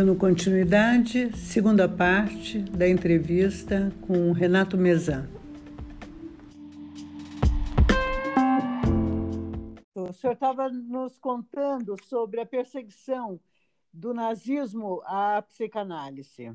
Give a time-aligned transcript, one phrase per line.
[0.00, 5.28] Dando continuidade, segunda parte da entrevista com Renato Mezan.
[9.94, 13.38] O senhor estava nos contando sobre a perseguição
[13.92, 16.50] do nazismo à psicanálise.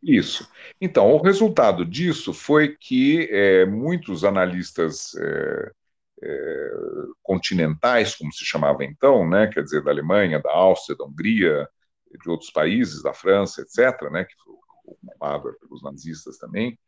[0.00, 0.48] Isso.
[0.80, 5.72] Então, o resultado disso foi que é, muitos analistas é,
[6.22, 6.70] é,
[7.24, 11.68] continentais, como se chamava então, né, quer dizer, da Alemanha, da Áustria, da Hungria,
[12.22, 14.54] de outros países, da França, etc., né, que foi
[14.84, 16.78] ocupado pelos nazistas também,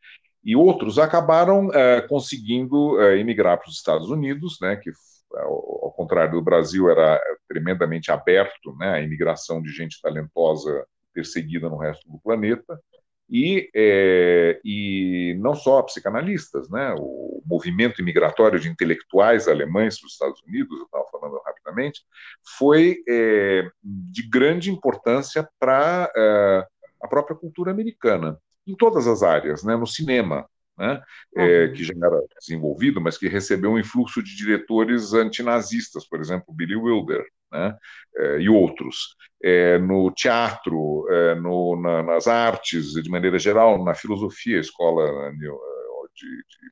[0.42, 4.90] e outros acabaram é, conseguindo é, emigrar para os Estados Unidos, né, que
[5.34, 11.76] ao, ao, contrário do Brasil era tremendamente aberto, né, imigração de gente talentosa perseguida no
[11.76, 12.80] resto do planeta,
[13.30, 20.12] e, é, e não só psicanalistas, né, o movimento imigratório de intelectuais alemães para os
[20.14, 22.02] Estados Unidos, eu estava falando rapidamente,
[22.58, 26.66] foi é, de grande importância para é,
[27.00, 28.36] a própria cultura americana,
[28.66, 31.00] em todas as áreas, né, no cinema, né,
[31.36, 36.52] é, que já era desenvolvido, mas que recebeu um influxo de diretores antinazistas, por exemplo,
[36.52, 37.76] Billy Wilder, né,
[38.16, 39.16] é, e outros.
[39.42, 45.46] É, no teatro, é, no, na, nas artes, de maneira geral, na filosofia, escola de,
[46.16, 46.70] de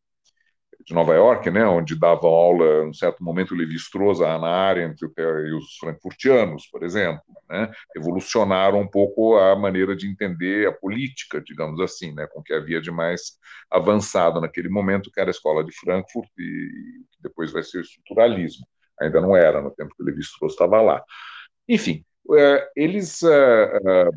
[0.86, 5.04] de Nova York, né, onde davam aula, em um certo momento, Levi-Strauss, a Hannah Arendt
[5.04, 11.42] e os frankfurtianos, por exemplo, né, revolucionaram um pouco a maneira de entender a política,
[11.42, 13.32] digamos assim, né, com que havia de mais
[13.70, 17.82] avançado naquele momento, que era a escola de Frankfurt e que depois vai ser o
[17.82, 18.66] estruturalismo.
[19.00, 21.02] Ainda não era, no tempo que Levi-Strauss estava lá.
[21.68, 22.04] Enfim,
[22.36, 23.22] é, eles...
[23.22, 24.10] É, é,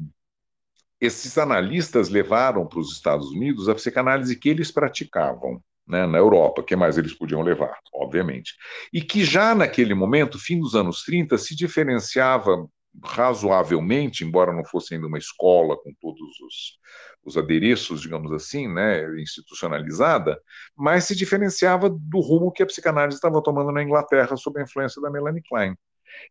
[0.99, 6.61] esses analistas levaram para os Estados Unidos a psicanálise que eles praticavam, né, na Europa,
[6.61, 8.53] que mais eles podiam levar, obviamente.
[8.93, 12.67] E que já naquele momento, fim dos anos 30, se diferenciava
[13.03, 16.79] razoavelmente, embora não fosse ainda uma escola com todos os,
[17.23, 20.39] os adereços, digamos assim, né, institucionalizada,
[20.75, 25.01] mas se diferenciava do rumo que a psicanálise estava tomando na Inglaterra sob a influência
[25.01, 25.75] da Melanie Klein.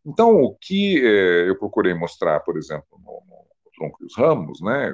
[0.05, 3.23] Então, o que eh, eu procurei mostrar, por exemplo, no,
[3.87, 4.93] e os Ramos, né,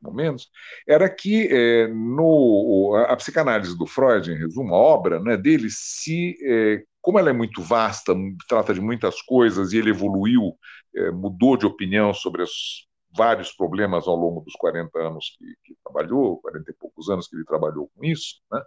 [0.00, 0.48] momentos,
[0.86, 5.68] era que é, no, a, a, psicanálise do Freud, em resumo, a obra né, dele,
[5.70, 8.14] se, é, como ela é muito vasta,
[8.48, 10.56] trata de muitas coisas e ele evoluiu,
[10.94, 15.74] é, mudou de opinião sobre os vários problemas ao longo dos 40 anos que, que,
[15.84, 18.36] trabalhou, 40 e poucos anos que ele trabalhou com isso.
[18.50, 18.62] Né?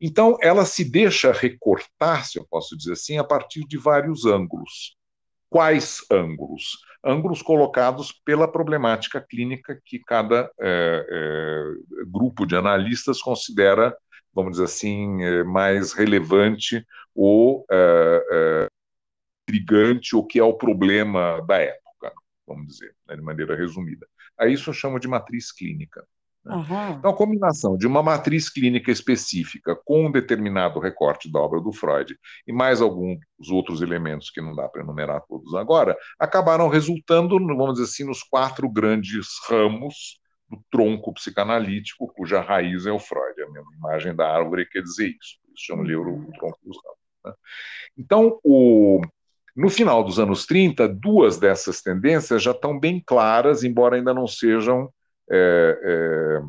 [0.00, 4.96] Então, ela se deixa recortar, se eu posso dizer assim, a partir de vários ângulos.
[5.48, 6.76] Quais ângulos?
[7.08, 13.96] Ângulos colocados pela problemática clínica que cada é, é, grupo de analistas considera,
[14.34, 18.66] vamos dizer assim, é, mais relevante ou é, é,
[19.48, 22.12] intrigante, o que é o problema da época,
[22.46, 24.06] vamos dizer, né, de maneira resumida.
[24.36, 26.06] A isso eu chamo de matriz clínica.
[26.46, 26.92] Uhum.
[26.98, 31.72] Então, a combinação de uma matriz clínica específica com um determinado recorte da obra do
[31.72, 32.16] Freud
[32.46, 33.18] e mais alguns
[33.50, 38.22] outros elementos que não dá para enumerar todos agora, acabaram resultando, vamos dizer assim, nos
[38.22, 43.42] quatro grandes ramos do tronco psicanalítico, cuja raiz é o Freud.
[43.42, 45.38] A mesma imagem da árvore quer dizer isso.
[45.54, 46.98] Isso chama de o tronco dos ramos.
[47.24, 47.32] Né?
[47.98, 49.02] Então, o,
[49.54, 54.26] no final dos anos 30, duas dessas tendências já estão bem claras, embora ainda não
[54.26, 54.90] sejam
[55.30, 56.42] é, é,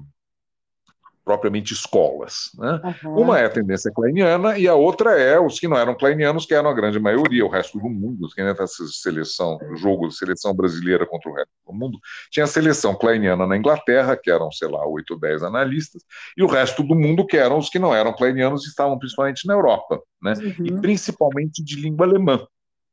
[1.29, 2.49] propriamente escolas.
[2.57, 2.95] Né?
[3.03, 3.21] Uhum.
[3.21, 6.55] Uma é a tendência kleiniana e a outra é os que não eram kleinianos, que
[6.55, 11.05] eram a grande maioria, o resto do mundo, que nessa seleção, jogo de seleção brasileira
[11.05, 11.99] contra o resto do mundo,
[12.31, 16.03] tinha a seleção kleiniana na Inglaterra, que eram, sei lá, oito ou dez analistas,
[16.35, 19.45] e o resto do mundo, que eram os que não eram kleinianos e estavam principalmente
[19.45, 20.33] na Europa, né?
[20.33, 20.65] Uhum.
[20.65, 22.43] e principalmente de língua alemã.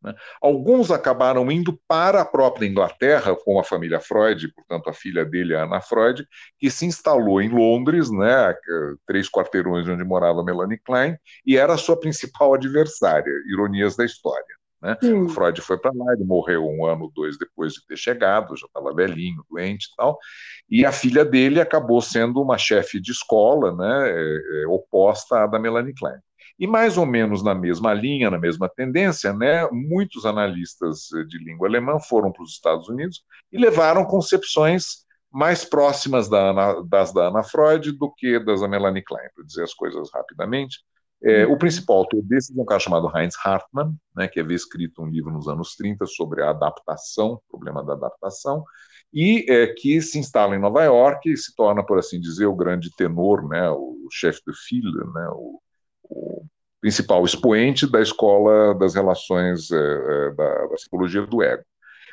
[0.07, 0.15] Né?
[0.41, 5.57] Alguns acabaram indo para a própria Inglaterra, com a família Freud, portanto, a filha dele,
[5.57, 6.25] a Ana Freud,
[6.59, 8.55] que se instalou em Londres, né,
[9.05, 14.57] três quarteirões onde morava Melanie Klein, e era a sua principal adversária, ironias da história.
[14.81, 14.97] Né?
[15.31, 18.95] Freud foi para lá, ele morreu um ano, dois depois de ter chegado, já estava
[18.95, 20.19] velhinho, doente e tal,
[20.71, 25.47] e a filha dele acabou sendo uma chefe de escola né, é, é, oposta à
[25.47, 26.21] da Melanie Klein.
[26.59, 31.69] E mais ou menos na mesma linha, na mesma tendência, né, muitos analistas de língua
[31.69, 33.23] alemã foram para os Estados Unidos
[33.53, 39.03] e levaram concepções mais próximas da das da Ana Freud do que das da Melanie
[39.03, 40.79] Klein, para dizer as coisas rapidamente.
[41.23, 45.03] É, o principal autor desses é um cara chamado Heinz Hartmann, né, que havia escrito
[45.03, 48.65] um livro nos anos 30 sobre a adaptação, o problema da adaptação,
[49.13, 52.55] e é, que se instala em Nova York e se torna, por assim dizer, o
[52.55, 55.61] grande tenor, né, o chefe de file, né, o,
[56.09, 56.45] o
[56.81, 61.65] principal expoente da escola das relações é, da, da, psicologia do ego.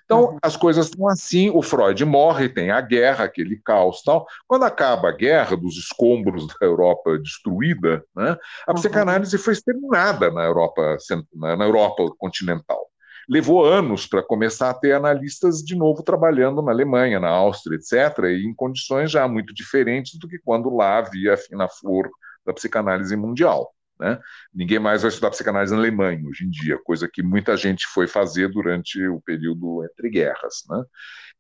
[0.06, 0.38] Então, uhum.
[0.42, 4.28] as coisas estão assim, o Freud morre, tem a guerra, aquele caos tal.
[4.48, 8.38] Quando acaba a guerra dos escombros da Europa destruída, né,
[8.68, 8.75] a uhum.
[8.75, 10.98] psicanálise foi exterminada na Europa,
[11.34, 12.88] na Europa continental.
[13.30, 18.25] Levou anos para começar a ter analistas de novo trabalhando na Alemanha, na Áustria, etc.,
[18.25, 22.10] e em condições já muito diferentes do que quando lá havia a fina flor
[22.45, 23.74] da psicanálise mundial.
[24.00, 24.19] Né?
[24.54, 28.07] Ninguém mais vai estudar psicanálise na Alemanha hoje em dia, coisa que muita gente foi
[28.07, 30.63] fazer durante o período entre guerras.
[30.69, 30.84] Né?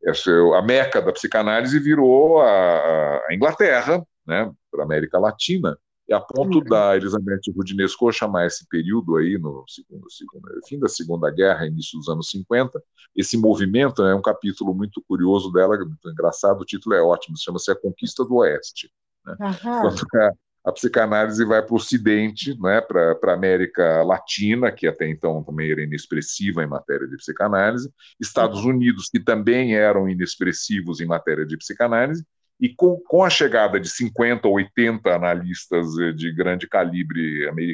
[0.05, 5.77] Essa, a meca da psicanálise virou a, a Inglaterra, né, para a América Latina,
[6.07, 6.63] e a ponto uhum.
[6.65, 11.97] da Elizabeth Rudinesco chamar esse período aí, no segundo, segundo, fim da Segunda Guerra, início
[11.97, 12.81] dos anos 50,
[13.15, 17.71] esse movimento é um capítulo muito curioso dela, muito engraçado, o título é ótimo, chama-se
[17.71, 18.91] A Conquista do Oeste.
[19.25, 19.35] Né?
[19.61, 20.31] Quando a
[20.71, 25.83] psicanálise vai para o Ocidente, né, para a América Latina, que até então também era
[25.83, 32.25] inexpressiva em matéria de psicanálise, Estados Unidos, que também eram inexpressivos em matéria de psicanálise,
[32.59, 37.73] e com, com a chegada de 50 ou 80 analistas eh, de grande calibre eh,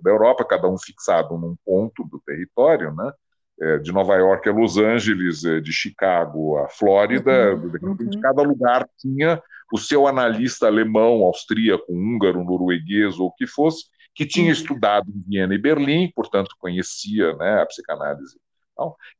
[0.00, 3.10] da Europa, cada um fixado num ponto do território, né,
[3.60, 8.20] eh, de Nova York a Los Angeles, de Chicago a Flórida, uhum, de uhum.
[8.22, 9.42] cada lugar tinha
[9.72, 13.84] o seu analista alemão, austríaco, húngaro, norueguês ou o que fosse,
[14.14, 14.52] que tinha uhum.
[14.52, 18.38] estudado em Viena e Berlim, portanto conhecia né, a psicanálise.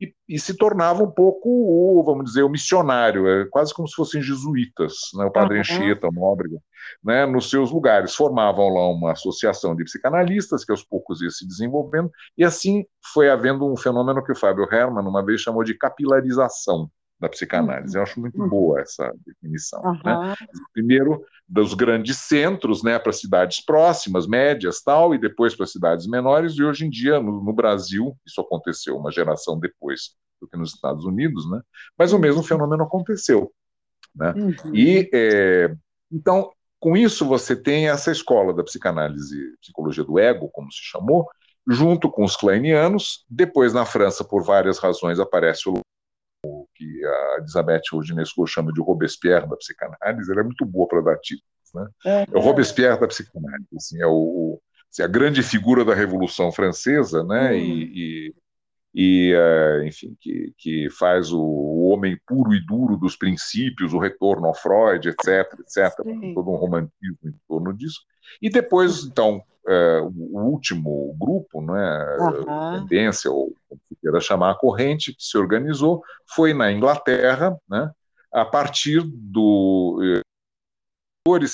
[0.00, 3.94] E, e, se tornava um pouco, o, vamos dizer, o missionário, é quase como se
[3.94, 5.60] fossem jesuítas, né, o padre uhum.
[5.60, 6.58] Anchieta, o Nóbrega,
[7.02, 8.14] né, nos seus lugares.
[8.14, 13.28] Formavam lá uma associação de psicanalistas, que aos poucos ia se desenvolvendo, e assim foi
[13.28, 16.88] havendo um fenômeno que o Fábio Herman uma vez chamou de capilarização
[17.20, 17.96] da psicanálise.
[17.96, 18.48] Eu acho muito uhum.
[18.48, 19.80] boa essa definição.
[19.82, 20.00] Uhum.
[20.04, 20.34] Né?
[20.72, 26.54] Primeiro, dos grandes centros né, para cidades próximas, médias, tal, e depois para cidades menores,
[26.54, 30.74] e hoje em dia, no, no, Brasil, isso aconteceu uma geração depois do que nos
[30.74, 31.60] Estados Unidos, né?
[31.98, 32.46] mas o mesmo uhum.
[32.46, 33.52] fenômeno aconteceu.
[34.14, 34.32] Né?
[34.36, 34.74] Uhum.
[34.74, 35.74] E, é,
[36.12, 41.28] então, com isso, você tem essa escola da psicanálise, psicologia do ego, como se chamou,
[41.66, 43.24] junto com os kleinianos.
[43.28, 45.80] Depois, na França, por várias razões, aparece o
[46.78, 51.18] que a Elizabeth Rudinesco chama de Robespierre da psicanálise, ela é muito boa para dar
[51.18, 51.44] títulos.
[51.74, 51.88] Né?
[52.06, 54.60] É, é, o Robespierre da psicanálise, assim, é o,
[54.90, 57.52] assim, a grande figura da Revolução Francesa, né?
[57.52, 57.56] Hum.
[57.56, 58.34] E, e,
[58.94, 63.98] e uh, enfim, que, que faz o, o, homem puro e duro dos princípios, o
[63.98, 66.32] retorno ao Freud, etc, etc, Sim.
[66.34, 68.00] todo um romantismo em torno disso.
[68.40, 72.86] E depois, então, uh, o último grupo, né, uhum.
[72.86, 77.90] tendência, ou como se queira chamar, a corrente que se organizou, foi na Inglaterra, né,
[78.32, 80.22] a partir do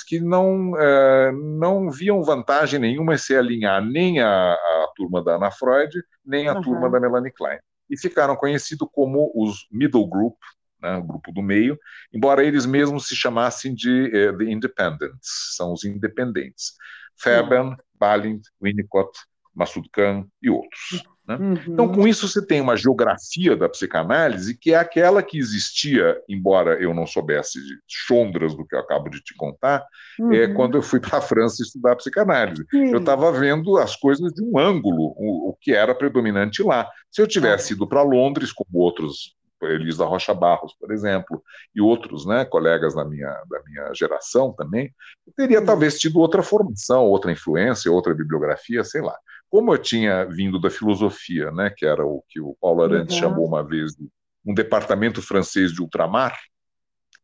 [0.06, 5.34] que não, uh, não viam vantagem nenhuma em se alinhar nem a, a turma da
[5.34, 6.62] Ana Freud, nem a uhum.
[6.62, 7.58] turma da Melanie Klein.
[7.90, 10.36] E ficaram conhecidos como os middle group,
[10.80, 11.76] né, o grupo do meio,
[12.12, 16.74] embora eles mesmos se chamassem de uh, The Independents, são os independentes.
[17.16, 17.76] Fairbairn, uhum.
[17.98, 19.10] Balint, Winnicott,
[19.54, 21.04] Massoud Khan e outros.
[21.26, 21.36] Né?
[21.36, 21.54] Uhum.
[21.68, 26.74] Então, com isso, você tem uma geografia da psicanálise que é aquela que existia, embora
[26.82, 29.86] eu não soubesse de chondras do que eu acabo de te contar,
[30.18, 30.32] é uhum.
[30.32, 32.64] é quando eu fui para a França estudar psicanálise.
[32.70, 32.92] Sim.
[32.92, 36.88] Eu estava vendo as coisas de um ângulo, o, o, que era predominante lá.
[37.10, 39.34] Se eu tivesse ido para Londres, como outros
[39.66, 41.42] Elis da Rocha Barros, por exemplo,
[41.74, 44.94] e outros né, colegas da minha, da minha geração também,
[45.36, 49.16] teria talvez tido outra formação, outra influência, outra bibliografia, sei lá.
[49.48, 53.20] Como eu tinha vindo da filosofia, né, que era o que o Paulo Arantes uhum.
[53.20, 54.08] chamou uma vez de
[54.44, 56.38] um departamento francês de ultramar,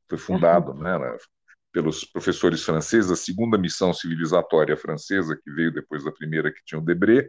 [0.09, 0.79] foi fundado, uhum.
[0.79, 1.17] né,
[1.73, 6.79] pelos professores franceses, a segunda missão civilizatória francesa, que veio depois da primeira, que tinha
[6.79, 7.29] o Debré,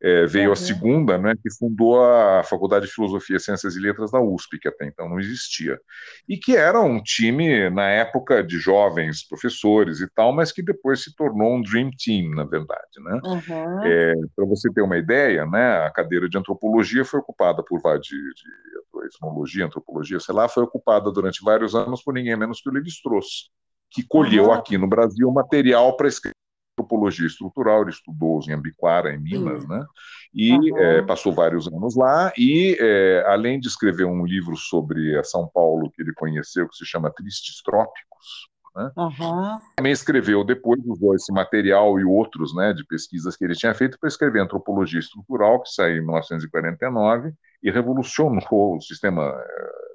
[0.00, 0.52] é, veio uhum.
[0.52, 4.68] a segunda, né, que fundou a Faculdade de Filosofia, Ciências e Letras da USP, que
[4.68, 5.80] até então não existia.
[6.28, 11.02] E que era um time, na época, de jovens professores e tal, mas que depois
[11.02, 12.80] se tornou um Dream Team, na verdade.
[13.00, 13.20] Né?
[13.24, 13.86] Uhum.
[13.86, 18.16] É, Para você ter uma ideia, né, a cadeira de antropologia foi ocupada por de,
[18.16, 22.72] de etnologia, antropologia, sei lá, foi ocupada durante vários anos por ninguém menos que o
[22.72, 23.50] Levi-Strauss
[23.90, 26.34] que colheu aqui no Brasil material para escrever
[26.78, 29.84] antropologia estrutural, ele estudou em Ambiquara, em Minas, né?
[30.32, 30.78] E uhum.
[30.78, 35.90] é, passou vários anos lá, e é, além de escrever um livro sobre São Paulo
[35.90, 38.90] que ele conheceu, que se chama Tristes Trópicos, né?
[38.96, 39.58] Uhum.
[39.76, 43.98] Também escreveu, depois usou esse material e outros né, de pesquisas que ele tinha feito
[43.98, 47.32] para escrever Antropologia Estrutural, que saiu em 1949
[47.62, 49.34] e revolucionou o sistema,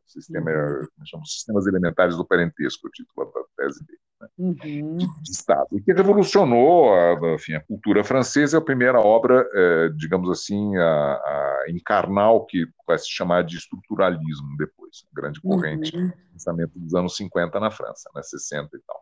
[0.06, 1.06] sistema uhum.
[1.06, 4.00] chama, Sistemas Elementares do Parentesco, o título da tese dele.
[4.22, 4.28] Né?
[4.38, 4.54] uhum.
[4.54, 9.48] de, de, Estado, e que revolucionou a, enfim, a, cultura francesa, é a primeira obra,
[9.54, 15.42] é, digamos assim, a, a, encarnar o que vai se chamar de estruturalismo depois, grande
[15.42, 16.12] corrente uhum.
[16.32, 19.02] pensamento dos anos 50 na França, né, 60 e tal.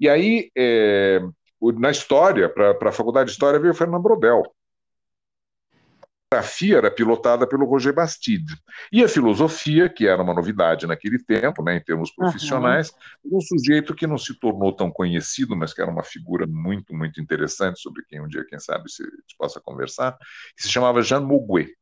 [0.00, 1.20] E aí, é,
[1.76, 4.42] na história, para a Faculdade de História, veio Fernando Brodel,
[6.32, 8.54] filosofia era pilotada pelo Roger Bastide.
[8.92, 12.90] E a filosofia, que era uma novidade naquele tempo, né, em termos profissionais,
[13.24, 13.38] uhum.
[13.38, 17.20] um sujeito que não se tornou tão conhecido, mas que era uma figura muito, muito
[17.20, 19.02] interessante, sobre quem um dia, quem sabe, se
[19.38, 20.16] possa conversar,
[20.56, 21.74] que se chamava Jean Mouguet.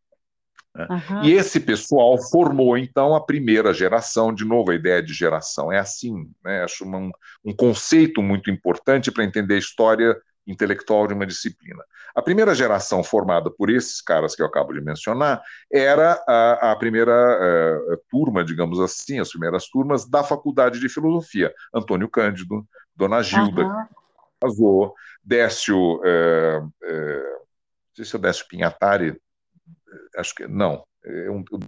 [0.77, 1.25] Uhum.
[1.25, 4.33] E esse pessoal formou, então, a primeira geração.
[4.33, 6.31] De novo, a ideia de geração é assim.
[6.45, 6.63] Né?
[6.63, 7.11] Acho um,
[7.43, 10.15] um conceito muito importante para entender a história
[10.47, 11.83] intelectual de uma disciplina.
[12.15, 16.77] A primeira geração formada por esses caras que eu acabo de mencionar era a, a
[16.77, 21.53] primeira uh, turma, digamos assim, as primeiras turmas da Faculdade de Filosofia.
[21.75, 23.87] Antônio Cândido, Dona Gilda, uhum.
[24.41, 29.21] casou, Décio, uh, uh, não sei se é o Décio Pinhatari,
[30.17, 31.59] acho que não, é um, com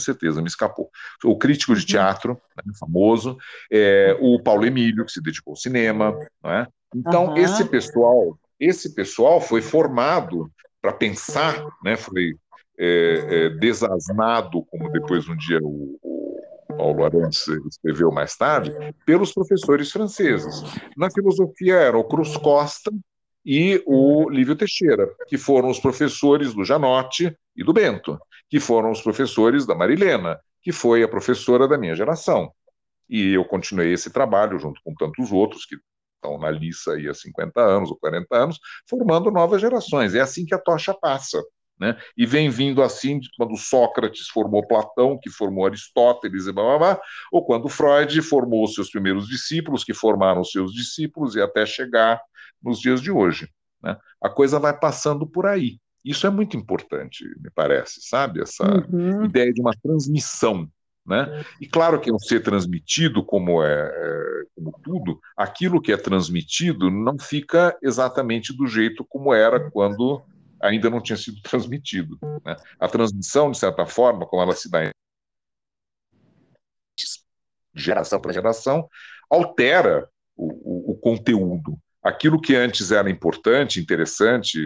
[0.00, 0.90] certeza, me escapou.
[1.24, 1.86] O crítico de uhum.
[1.86, 3.38] teatro, né, famoso,
[3.70, 6.66] é, o Paulo Emílio, que se dedicou ao cinema, não é?
[6.94, 7.36] Então, uhum.
[7.36, 12.34] esse pessoal, esse pessoal foi formado para pensar, né, foi
[12.78, 16.42] é, é, desasnado, como depois um dia o, o
[16.76, 18.72] Paulo Arantes escreveu mais tarde,
[19.06, 20.62] pelos professores franceses.
[20.96, 22.90] Na filosofia era o Cruz Costa
[23.44, 28.18] e o Lívio Teixeira, que foram os professores do Janotti e do Bento,
[28.48, 32.52] que foram os professores da Marilena, que foi a professora da minha geração.
[33.08, 35.76] E eu continuei esse trabalho junto com tantos outros que
[36.22, 40.14] estão na liça aí há 50 anos ou 40 anos, formando novas gerações.
[40.14, 41.42] É assim que a tocha passa.
[41.78, 41.96] Né?
[42.16, 47.00] E vem vindo assim quando Sócrates formou Platão, que formou Aristóteles e blá, blá, blá,
[47.32, 52.20] ou quando Freud formou seus primeiros discípulos, que formaram seus discípulos, e até chegar
[52.62, 53.48] nos dias de hoje.
[53.82, 53.96] Né?
[54.22, 55.80] A coisa vai passando por aí.
[56.04, 58.42] Isso é muito importante, me parece, sabe?
[58.42, 59.24] Essa uhum.
[59.24, 60.68] ideia de uma transmissão
[61.04, 61.44] né?
[61.60, 66.90] E claro que um ser transmitido, como é, é, como tudo, aquilo que é transmitido
[66.90, 70.22] não fica exatamente do jeito como era quando
[70.60, 72.16] ainda não tinha sido transmitido.
[72.44, 72.56] Né?
[72.78, 74.90] A transmissão, de certa forma, como ela se dá
[77.74, 78.88] geração para geração,
[79.28, 81.78] altera o, o, o conteúdo.
[82.02, 84.58] Aquilo que antes era importante, interessante,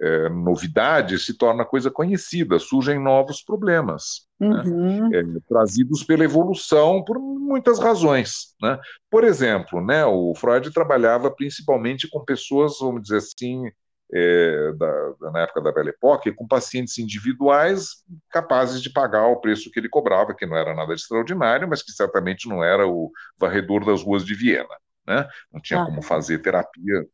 [0.00, 4.62] é, novidade se torna coisa conhecida, surgem novos problemas, né?
[4.64, 5.08] uhum.
[5.08, 5.20] né?
[5.20, 8.54] é, trazidos pela evolução por muitas razões.
[8.60, 8.78] Né?
[9.10, 13.70] Por exemplo, né, o Freud trabalhava principalmente com pessoas, vamos dizer assim,
[14.12, 19.70] é, da, na época da Belle Époque, com pacientes individuais capazes de pagar o preço
[19.70, 23.10] que ele cobrava, que não era nada de extraordinário, mas que certamente não era o
[23.38, 24.76] varredor das ruas de Viena.
[25.06, 25.26] Né?
[25.52, 25.86] Não tinha ah.
[25.86, 27.06] como fazer terapia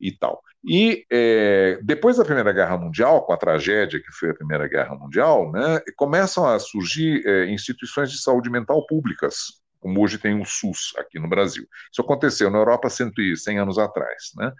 [0.00, 0.42] e tal.
[0.64, 4.94] E é, depois da Primeira Guerra Mundial, com a tragédia que foi a Primeira Guerra
[4.94, 10.44] Mundial, né, começam a surgir é, instituições de saúde mental públicas, como hoje tem o
[10.44, 11.66] SUS aqui no Brasil.
[11.90, 14.32] Isso aconteceu na Europa 100, 100 anos atrás.
[14.36, 14.52] Né?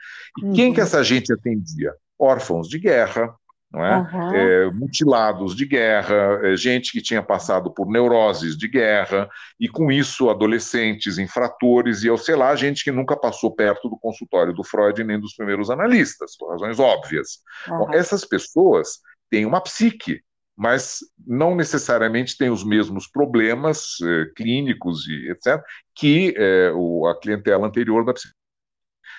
[0.42, 0.52] E uhum.
[0.54, 1.92] quem que essa gente atendia?
[2.18, 3.34] Órfãos de guerra,
[3.74, 3.96] é?
[3.96, 4.34] Uhum.
[4.34, 4.70] é?
[4.72, 9.28] mutilados de guerra, é, gente que tinha passado por neuroses de guerra,
[9.60, 14.52] e com isso adolescentes infratores, e, sei lá, gente que nunca passou perto do consultório
[14.52, 17.38] do Freud nem dos primeiros analistas, por razões óbvias.
[17.68, 17.78] Uhum.
[17.78, 18.98] Bom, essas pessoas
[19.30, 20.20] têm uma psique,
[20.56, 25.62] mas não necessariamente têm os mesmos problemas eh, clínicos e etc.,
[25.94, 28.34] que eh, o, a clientela anterior da psique.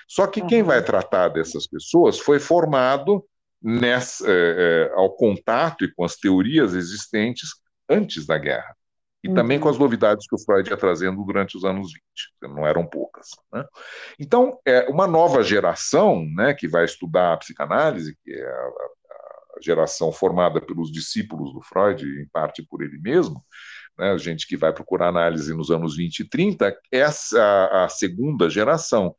[0.06, 3.24] Só que quem vai tratar dessas pessoas foi formado
[3.62, 7.50] nessa, é, é, ao contato e com as teorias existentes
[7.88, 8.74] antes da guerra.
[9.22, 9.34] E uhum.
[9.34, 12.84] também com as novidades que o Freud ia trazendo durante os anos 20, não eram
[12.84, 13.28] poucas.
[13.52, 13.64] Né?
[14.18, 18.66] Então, é uma nova geração né, que vai estudar a psicanálise, que é a,
[19.56, 23.44] a geração formada pelos discípulos do Freud, em parte por ele mesmo,
[23.96, 29.14] né, gente que vai procurar análise nos anos 20 e 30, essa a, segunda geração.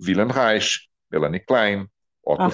[0.00, 1.88] Wilhelm Reich, Melanie Klein,
[2.24, 2.50] Otto uhum.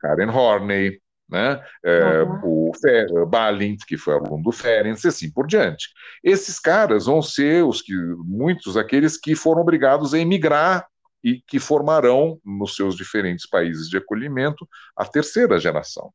[0.00, 1.62] Karen Horney, né?
[1.84, 2.68] É, uhum.
[2.68, 5.88] o Fer, Balint, que foi aluno do Ferenc, e assim por diante.
[6.24, 10.86] Esses caras vão ser os que muitos aqueles que foram obrigados a emigrar
[11.22, 16.10] e que formarão nos seus diferentes países de acolhimento a terceira geração.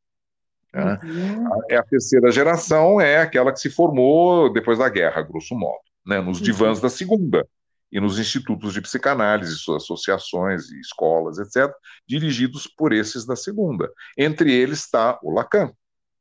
[0.73, 0.99] Né?
[1.03, 1.53] Uhum.
[1.53, 6.19] A, a, terceira geração é aquela que se formou depois da guerra, grosso modo, né?
[6.19, 6.43] nos uhum.
[6.43, 7.45] divãs da segunda
[7.93, 11.71] e nos institutos de psicanálise, suas associações e escolas, etc.,
[12.07, 13.88] dirigidos por esses da segunda.
[14.17, 15.71] Entre eles está o Lacan.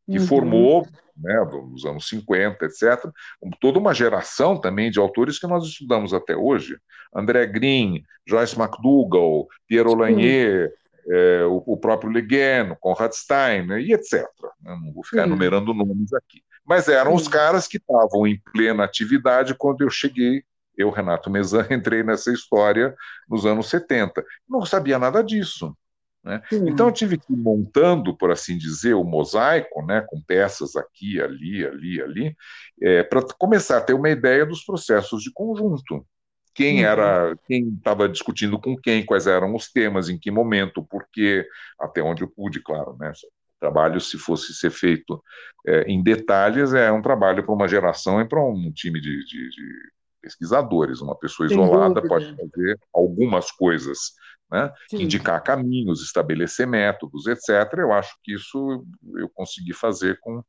[0.04, 0.26] que uhum.
[0.26, 0.86] formou,
[1.16, 3.10] né, nos anos 50, etc.,
[3.58, 6.76] toda uma geração também de autores que nós estudamos até hoje.
[7.14, 10.74] André Green, Joyce McDougall, Pierre Lanier,
[11.08, 14.26] é, o, o, próprio Le Guin, Conrad Stein, né, e etc.
[14.60, 16.42] Não vou ficar enumerando nomes aqui.
[16.66, 20.44] Mas eram os caras que estavam em plena atividade quando eu cheguei
[20.76, 22.94] eu, Renato Mezan, entrei nessa história
[23.28, 24.24] nos anos 70.
[24.48, 25.76] Não sabia nada disso.
[26.24, 26.40] Né?
[26.52, 31.20] Então eu tive que ir montando, por assim dizer, o mosaico, né, com peças aqui,
[31.20, 32.36] ali, ali, ali,
[32.80, 36.06] é, para começar a ter uma ideia dos processos de conjunto.
[36.54, 36.86] Quem uhum.
[36.86, 41.46] era, quem estava discutindo com quem, quais eram os temas, em que momento, por quê,
[41.80, 43.10] até onde eu pude, claro, né?
[43.10, 45.22] O trabalho, se fosse ser feito
[45.66, 49.50] é, em detalhes, é um trabalho para uma geração e para um time de, de,
[49.50, 51.00] de pesquisadores.
[51.00, 54.12] Uma pessoa isolada pode fazer algumas coisas,
[54.50, 54.72] né?
[54.92, 57.48] indicar caminhos, estabelecer métodos, etc.
[57.78, 58.86] Eu acho que isso
[59.16, 60.42] eu consegui fazer com,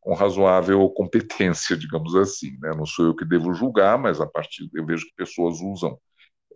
[0.00, 2.56] com razoável competência, digamos assim.
[2.60, 2.70] Né?
[2.76, 5.98] Não sou eu que devo julgar, mas a partir eu vejo que pessoas usam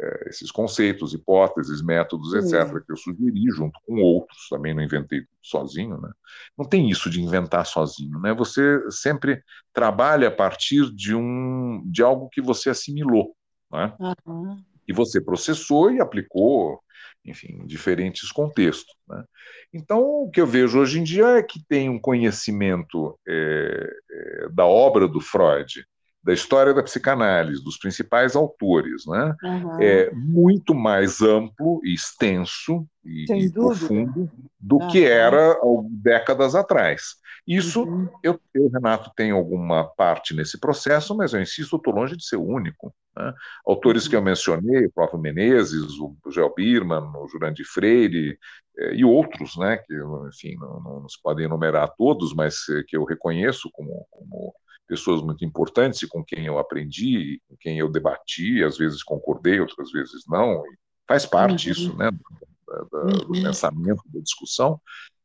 [0.00, 5.25] é, esses conceitos, hipóteses, métodos, etc., que eu sugeri junto com outros, também não inventei
[5.43, 6.11] sozinho, né?
[6.57, 8.35] Não tem isso de inventar sozinho, né?
[8.35, 13.35] Você sempre trabalha a partir de um de algo que você assimilou,
[13.73, 13.95] né?
[14.26, 14.62] Uhum.
[14.87, 16.81] E você processou e aplicou,
[17.25, 18.95] enfim, em diferentes contextos.
[19.09, 19.25] Né?
[19.73, 24.49] Então, o que eu vejo hoje em dia é que tem um conhecimento é, é,
[24.50, 25.85] da obra do Freud,
[26.26, 29.33] da história da psicanálise, dos principais autores, né?
[29.45, 29.80] Uhum.
[29.80, 34.28] é muito mais amplo e extenso e, e profundo
[34.59, 34.88] do uhum.
[34.88, 35.56] que era
[35.88, 37.14] décadas atrás.
[37.47, 38.09] Isso, uhum.
[38.25, 42.35] eu, eu, Renato, tenho alguma parte nesse processo, mas eu insisto, estou longe de ser
[42.35, 42.92] o único.
[43.16, 43.33] Né?
[43.64, 44.25] Autores que eu uhum.
[44.25, 48.37] mencionei, o próprio Menezes, o Gel Birman, o Jurandir Freire,
[48.76, 49.95] eh, e outros, né, que,
[50.26, 54.52] enfim, não, não, não se podem enumerar todos, mas eh, que eu reconheço como, como
[54.87, 59.61] pessoas muito importantes e com quem eu aprendi, com quem eu debati, às vezes concordei,
[59.61, 60.63] outras vezes não,
[61.06, 61.73] faz parte uhum.
[61.73, 63.06] isso, né, do, uhum.
[63.06, 64.80] do, pensamento, da discussão.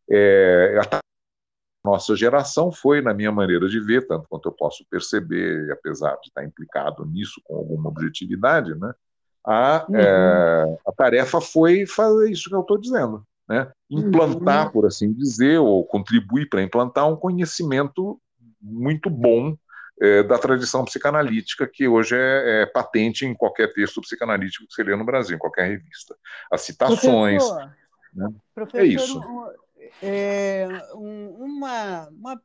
[0.09, 0.99] É, a
[1.83, 6.27] nossa geração foi, na minha maneira de ver, tanto quanto eu posso perceber, apesar de
[6.27, 8.93] estar implicado nisso com alguma objetividade, né,
[9.43, 9.95] a, uhum.
[9.95, 14.71] é, a tarefa foi fazer isso que eu estou dizendo, né, implantar, uhum.
[14.71, 18.19] por assim dizer, ou contribuir para implantar um conhecimento
[18.61, 19.55] muito bom
[20.01, 24.83] é, da tradição psicanalítica, que hoje é, é, patente em qualquer texto psicanalítico que você
[24.83, 26.15] lê no Brasil, em qualquer revista.
[26.51, 27.43] As citações.
[27.43, 27.75] Professor,
[28.13, 28.29] né?
[28.53, 29.21] professor é isso.
[30.01, 32.41] É, uma, uma,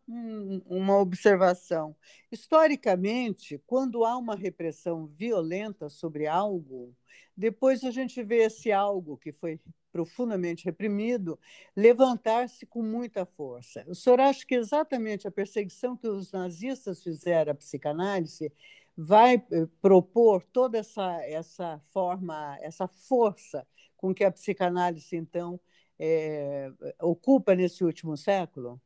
[0.66, 1.96] uma observação.
[2.30, 6.94] Historicamente, quando há uma repressão violenta sobre algo,
[7.36, 9.60] depois a gente vê esse algo que foi
[9.96, 11.38] profundamente reprimido
[11.74, 13.82] levantar-se com muita força.
[13.88, 18.52] O senhor acha que exatamente a perseguição que os nazistas fizeram à psicanálise
[18.94, 25.58] vai eh, propor toda essa, essa forma, essa força com que a psicanálise, então,
[25.98, 28.78] é, ocupa nesse último século?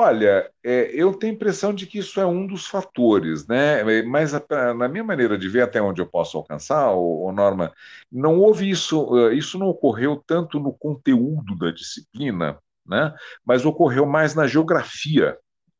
[0.00, 3.82] Olha, é, eu tenho a impressão de que isso é um dos fatores, né?
[4.04, 4.30] Mas
[4.76, 7.72] na minha maneira de ver até onde eu posso alcançar, o, Norma,
[8.10, 13.12] não houve isso, eh, isso não ocorreu tanto no conteúdo da disciplina, né?
[13.44, 15.36] Mas ocorreu mais na geografia,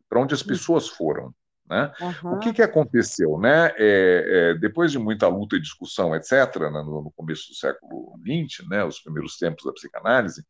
[0.08, 1.32] para onde as pessoas foram.
[1.68, 1.92] Né?
[2.00, 2.32] Uhum.
[2.34, 3.38] O que, que aconteceu?
[3.38, 3.72] Né?
[3.76, 8.18] É, é, depois de muita luta e discussão, etc., né, no, no, começo do século
[8.22, 10.42] XX, né, os primeiros tempos da psicanálise,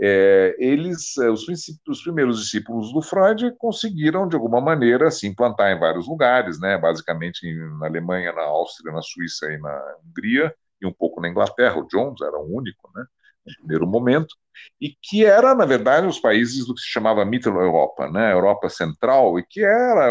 [0.00, 5.72] é, eles, é, os, os, primeiros discípulos do Freud conseguiram, de alguma maneira, se implantar
[5.72, 7.40] em vários lugares, né, basicamente
[7.80, 11.76] na Alemanha, na Áustria, na Suíça e na Hungria, e um pouco na Inglaterra.
[11.78, 13.04] O Jones era o único, né?
[13.46, 14.34] No primeiro momento,
[14.80, 19.38] e que era, na verdade, os países do que se chamava Mitteleuropa, né, Europa Central,
[19.38, 20.10] e que era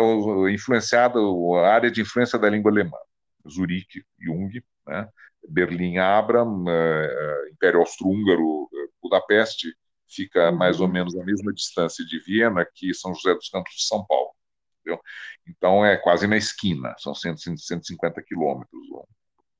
[0.51, 2.97] influenciada, a área de influência da língua alemã.
[3.49, 5.07] Zurique, Jung, né,
[5.47, 8.69] Berlim, Abraham, uh, Império Austro-Húngaro,
[9.01, 9.73] Budapeste,
[10.07, 10.57] fica uhum.
[10.57, 14.05] mais ou menos a mesma distância de Viena que São José dos Campos de São
[14.05, 14.31] Paulo.
[14.81, 15.01] Entendeu?
[15.47, 18.87] Então é quase na esquina, são 100, 150 quilômetros,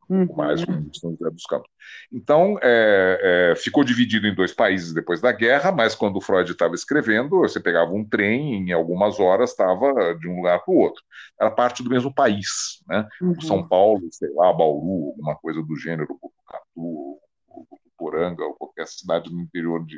[0.09, 1.69] um pouco mais como São José dos Campos.
[2.11, 6.51] Então, é, é, ficou dividido em dois países depois da guerra, mas quando o Freud
[6.51, 10.77] estava escrevendo, você pegava um trem em algumas horas estava de um lugar para o
[10.77, 11.03] outro.
[11.39, 13.07] Era parte do mesmo país, né?
[13.21, 13.39] Uhum.
[13.41, 17.19] São Paulo, sei lá, Bauru, alguma coisa do gênero, Botucatu,
[17.97, 19.97] Poranga, ou qualquer cidade no interior de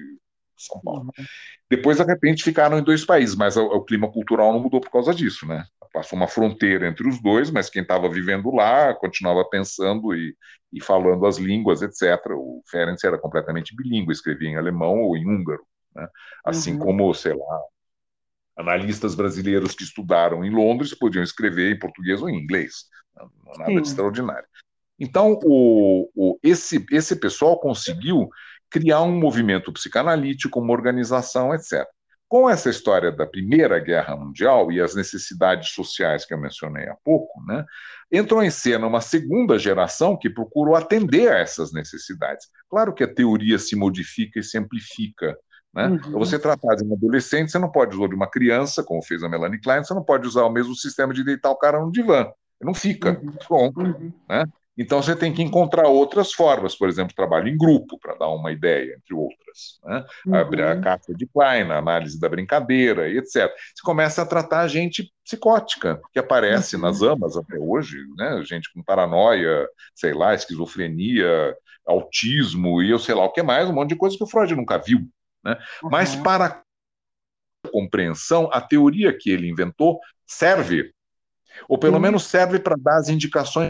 [0.62, 1.12] são Paulo.
[1.18, 1.26] Uhum.
[1.70, 4.92] Depois, de repente, ficaram em dois países, mas o, o, clima cultural não mudou por
[4.92, 5.66] causa disso, né?
[5.94, 10.36] Passou uma fronteira entre os dois, mas quem estava vivendo lá continuava pensando e,
[10.72, 12.20] e falando as línguas, etc.
[12.32, 16.08] O Ferenc era completamente bilíngue, escrevia em alemão ou em húngaro, Né?
[16.46, 16.80] Assim uhum.
[16.80, 17.62] como, sei lá,
[18.58, 22.86] analistas brasileiros que estudaram em Londres podiam escrever em português ou em inglês.
[23.16, 23.82] Não, nada Sim.
[23.82, 24.48] de extraordinário.
[25.00, 28.30] Então, o, o, esse, esse pessoal conseguiu
[28.70, 31.86] criar um movimento psicanalítico, uma organização, etc.
[32.32, 36.96] Com essa história da Primeira Guerra Mundial e as necessidades sociais que eu mencionei há
[37.04, 37.66] pouco, né,
[38.10, 42.48] entrou em cena uma segunda geração que procurou atender a essas necessidades.
[42.70, 45.38] Claro que a teoria se modifica e se amplifica.
[45.74, 45.88] Né?
[45.88, 46.20] Uhum.
[46.20, 49.28] Você tratar de um adolescente, você não pode usar de uma criança, como fez a
[49.28, 52.32] Melanie Klein, você não pode usar o mesmo sistema de deitar o cara no divã.
[52.62, 53.20] Não fica.
[53.22, 53.34] Uhum.
[53.46, 53.82] Pronto.
[53.82, 54.14] Uhum.
[54.30, 54.46] Né?
[54.78, 58.52] Então você tem que encontrar outras formas, por exemplo, trabalho em grupo, para dar uma
[58.52, 59.80] ideia, entre outras.
[59.84, 60.06] Né?
[60.26, 60.36] Uhum.
[60.36, 63.52] A, a carta de Klein, a análise da brincadeira etc.
[63.52, 66.84] Você começa a tratar gente psicótica, que aparece uhum.
[66.84, 68.42] nas amas até hoje, né?
[68.46, 71.56] gente com paranoia, sei lá, esquizofrenia,
[71.86, 74.56] autismo e eu sei lá o que mais, um monte de coisa que o Freud
[74.56, 75.02] nunca viu.
[75.44, 75.58] Né?
[75.84, 75.90] Uhum.
[75.90, 76.46] Mas para
[77.66, 80.94] a compreensão, a teoria que ele inventou serve,
[81.68, 82.02] ou pelo uhum.
[82.02, 83.70] menos serve para dar as indicações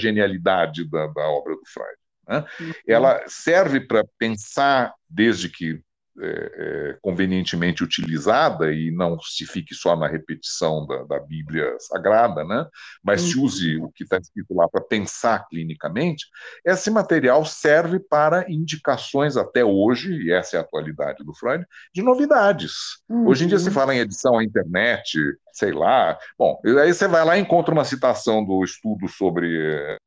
[0.00, 1.98] genialidade da, da obra do Freud.
[2.28, 2.44] Né?
[2.60, 2.72] Uhum.
[2.86, 5.80] Ela serve para pensar, desde que
[6.20, 12.44] é, é, convenientemente utilizada e não se fique só na repetição da, da Bíblia Sagrada,
[12.44, 12.66] né?
[13.02, 13.86] mas se use uhum.
[13.86, 16.26] o que está escrito lá para pensar clinicamente,
[16.64, 22.02] esse material serve para indicações até hoje, e essa é a atualidade do Freud, de
[22.02, 22.72] novidades.
[23.08, 23.28] Uhum.
[23.28, 23.74] Hoje em dia se uhum.
[23.74, 25.18] fala em edição à internet,
[25.52, 26.18] sei lá.
[26.38, 29.98] Bom, aí você vai lá e encontra uma citação do estudo sobre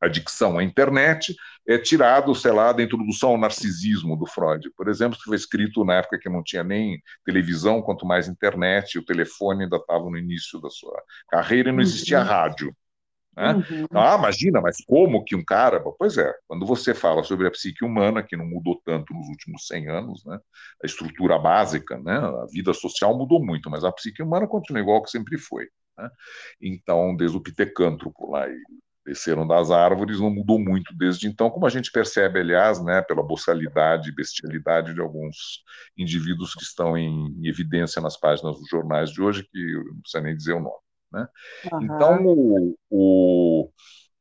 [0.00, 1.34] adicção à internet,
[1.68, 5.84] é tirado, sei lá, da introdução ao narcisismo do Freud, por exemplo, que foi escrito
[5.84, 10.16] na época que não tinha nem televisão, quanto mais internet, o telefone ainda estava no
[10.16, 12.24] início da sua carreira e não existia uhum.
[12.26, 12.76] rádio.
[13.36, 13.54] Né?
[13.54, 13.86] Uhum.
[13.94, 15.80] Ah, imagina, mas como que um cara.
[15.98, 19.66] Pois é, quando você fala sobre a psique humana, que não mudou tanto nos últimos
[19.66, 20.38] 100 anos, né?
[20.82, 22.16] a estrutura básica, né?
[22.16, 25.68] a vida social mudou muito, mas a psique humana continua igual que sempre foi.
[25.96, 26.10] Né?
[26.60, 28.56] Então, desde o Pitecântropo lá e
[29.10, 33.24] desceram das árvores, não mudou muito desde então, como a gente percebe, aliás, né, pela
[33.24, 35.64] boçalidade e bestialidade de alguns
[35.98, 40.36] indivíduos que estão em evidência nas páginas dos jornais de hoje, que não precisa nem
[40.36, 40.76] dizer o nome.
[41.12, 41.26] Né?
[41.72, 41.82] Uhum.
[41.82, 43.70] Então, o, o,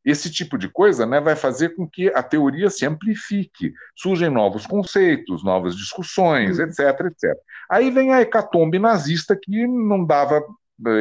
[0.03, 4.65] esse tipo de coisa né, vai fazer com que a teoria se amplifique, surgem novos
[4.65, 6.65] conceitos, novas discussões, uhum.
[6.65, 7.37] etc, etc.
[7.69, 10.41] Aí vem a hecatombe nazista que não dava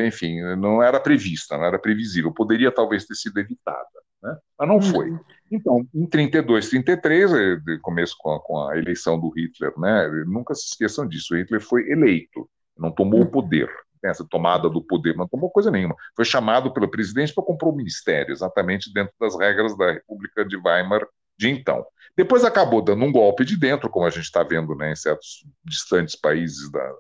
[0.05, 3.87] enfim, não era prevista, não era previsível, poderia talvez ter sido evitada,
[4.23, 4.37] né?
[4.59, 5.11] mas não foi.
[5.11, 5.21] Uhum.
[5.51, 10.09] Então, em 32, 33, eh, começo com a, com a, eleição do Hitler, né?
[10.27, 11.37] Nunca se esqueçam disso.
[11.37, 13.31] Hitler foi eleito, não tomou o uhum.
[13.31, 13.69] poder,
[14.03, 14.11] né?
[14.11, 15.97] essa tomada do poder, não tomou coisa nenhuma.
[16.15, 20.57] Foi chamado pelo presidente para comprar o ministério, exatamente dentro das regras da República de
[20.57, 21.07] Weimar
[21.39, 21.87] de então.
[22.17, 25.47] Depois acabou dando um golpe de dentro, como a gente está vendo né, em certos
[25.65, 26.95] distantes países da,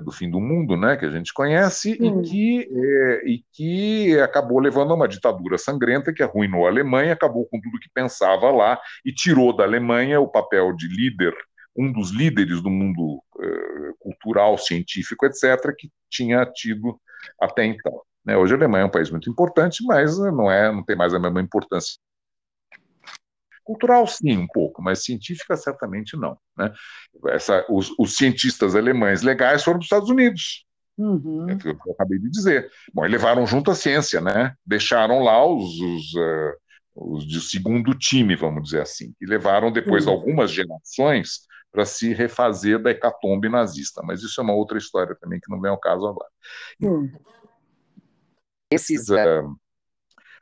[0.00, 4.58] do fim do mundo, né, que a gente conhece, e que, é, e que acabou
[4.58, 8.80] levando a uma ditadura sangrenta que arruinou a Alemanha, acabou com tudo que pensava lá
[9.04, 11.34] e tirou da Alemanha o papel de líder,
[11.76, 16.98] um dos líderes do mundo é, cultural, científico, etc., que tinha tido
[17.40, 18.00] até então.
[18.24, 18.36] Né?
[18.36, 21.18] Hoje a Alemanha é um país muito importante, mas não é, não tem mais a
[21.18, 21.96] mesma importância
[23.64, 26.36] Cultural, sim, um pouco, mas científica, certamente não.
[26.56, 26.72] Né?
[27.28, 30.66] Essa, os, os cientistas alemães legais foram dos Estados Unidos.
[30.98, 31.48] Uhum.
[31.48, 32.70] É eu, eu acabei de dizer.
[32.92, 34.54] Bom, levaram junto a ciência, né?
[34.66, 36.54] Deixaram lá os, os, uh,
[36.94, 40.12] os de segundo time, vamos dizer assim, e levaram depois uhum.
[40.12, 44.02] algumas gerações para se refazer da hecatombe nazista.
[44.04, 46.30] Mas isso é uma outra história também que não vem ao caso agora.
[46.80, 47.10] Uhum.
[48.70, 49.56] Esses uh,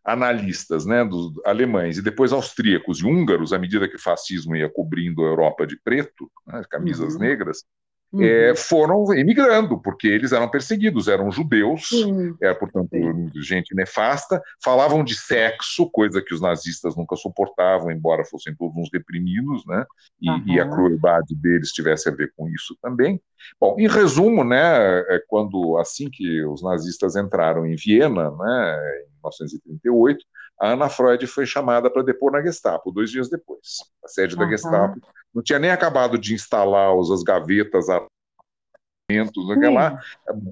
[0.05, 4.69] analistas né, dos alemães e depois austríacos e húngaros, à medida que o fascismo ia
[4.69, 7.21] cobrindo a Europa de preto, né, camisas uhum.
[7.21, 7.65] negras,
[8.13, 8.23] uhum.
[8.23, 12.35] É, foram emigrando, porque eles eram perseguidos, eram judeus, uhum.
[12.41, 12.91] era, portanto,
[13.37, 18.89] gente nefasta, falavam de sexo, coisa que os nazistas nunca suportavam, embora fossem todos uns
[18.93, 19.85] reprimidos, né?
[20.21, 23.21] E, e, a crueldade deles tivesse a ver com isso também.
[23.61, 28.79] Bom, em resumo, né, é quando assim que os nazistas entraram em Viena, né,
[29.23, 30.25] 1938,
[30.61, 33.79] a Ana Freud foi chamada para depor na Gestapo, dois dias depois.
[34.05, 34.41] A sede uhum.
[34.41, 35.01] da Gestapo
[35.35, 40.01] não tinha nem acabado de instalar os, as gavetas, armamentos, lá.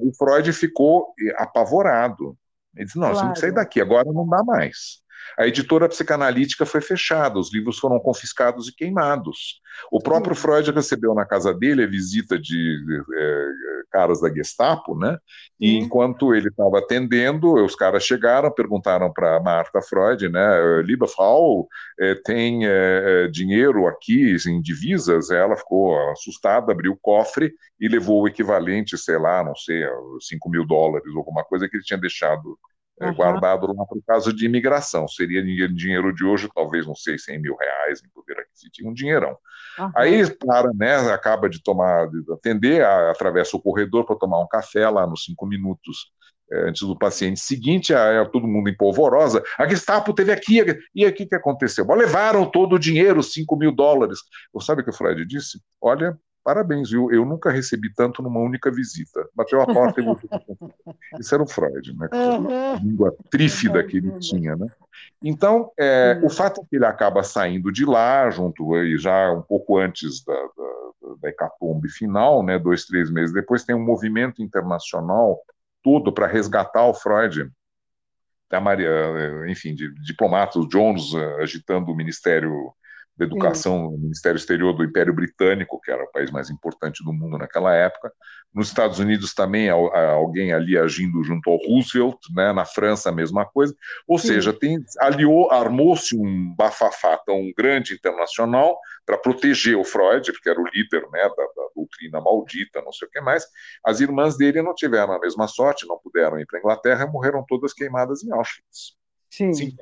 [0.00, 2.36] O Freud ficou apavorado.
[2.76, 3.16] Ele disse: não, claro.
[3.16, 5.02] você tem que sair daqui, agora não dá mais.
[5.38, 9.60] A editora psicanalítica foi fechada, os livros foram confiscados e queimados.
[9.90, 12.80] O próprio Freud recebeu na casa dele a visita de
[13.16, 13.48] é,
[13.90, 15.18] caras da Gestapo, né?
[15.60, 20.82] E enquanto ele estava atendendo, os caras chegaram, perguntaram para Marta Freud, né?
[20.82, 25.30] Liebe Frau, é, tem é, dinheiro aqui em divisas?
[25.30, 29.84] Ela ficou assustada, abriu o cofre e levou o equivalente, sei lá, não sei,
[30.20, 32.58] 5 mil dólares, alguma coisa que ele tinha deixado
[33.00, 33.14] uhum.
[33.14, 35.06] guardado lá para o caso de imigração.
[35.08, 39.36] Seria dinheiro de hoje, talvez, não sei, 100 mil reais em poder aquisitivo, um dinheirão.
[39.78, 39.90] Uhum.
[39.96, 44.48] Aí para, né, acaba de tomar, de atender, a, atravessa o corredor para tomar um
[44.48, 46.12] café lá nos cinco minutos
[46.50, 50.64] é, antes do paciente seguinte, a, a, todo mundo em polvorosa, a Gestapo teve aqui,
[50.94, 51.84] e aqui que aconteceu?
[51.84, 54.18] Bom, levaram todo o dinheiro, 5 mil dólares.
[54.52, 55.60] Você sabe o que o Freud disse?
[55.80, 57.12] Olha, parabéns, viu?
[57.12, 59.28] Eu nunca recebi tanto numa única visita.
[59.34, 60.30] Bateu a porta e voltou.
[61.20, 62.08] Isso era o Freud, né?
[62.10, 64.66] A língua trífida que ele tinha, né?
[65.22, 68.64] Então, é, o fato é que ele acaba saindo de lá, junto
[68.96, 72.58] já um pouco antes da, da, da hecatombe final, né?
[72.58, 75.38] Dois, três meses depois, tem um movimento internacional
[75.82, 77.50] todo para resgatar o Freud.
[78.50, 78.90] A Maria,
[79.48, 82.72] enfim, de diplomatas, Jones eh, agitando o Ministério
[83.18, 87.12] da Educação no Ministério Exterior do Império Britânico, que era o país mais importante do
[87.12, 88.12] mundo naquela época.
[88.54, 92.52] Nos Estados Unidos também alguém ali agindo junto ao Roosevelt, né?
[92.52, 93.74] na França a mesma coisa.
[94.06, 94.28] Ou Sim.
[94.28, 100.60] seja, tem, aliou, armou-se um bafafá tão grande internacional para proteger o Freud, porque era
[100.60, 103.44] o líder né, da, da, doutrina maldita, não sei o que mais.
[103.84, 107.10] As irmãs dele não tiveram a mesma sorte, não puderam ir para a Inglaterra e
[107.10, 108.96] morreram todas queimadas em Auschwitz.
[109.30, 109.52] Sim.
[109.52, 109.76] Sim.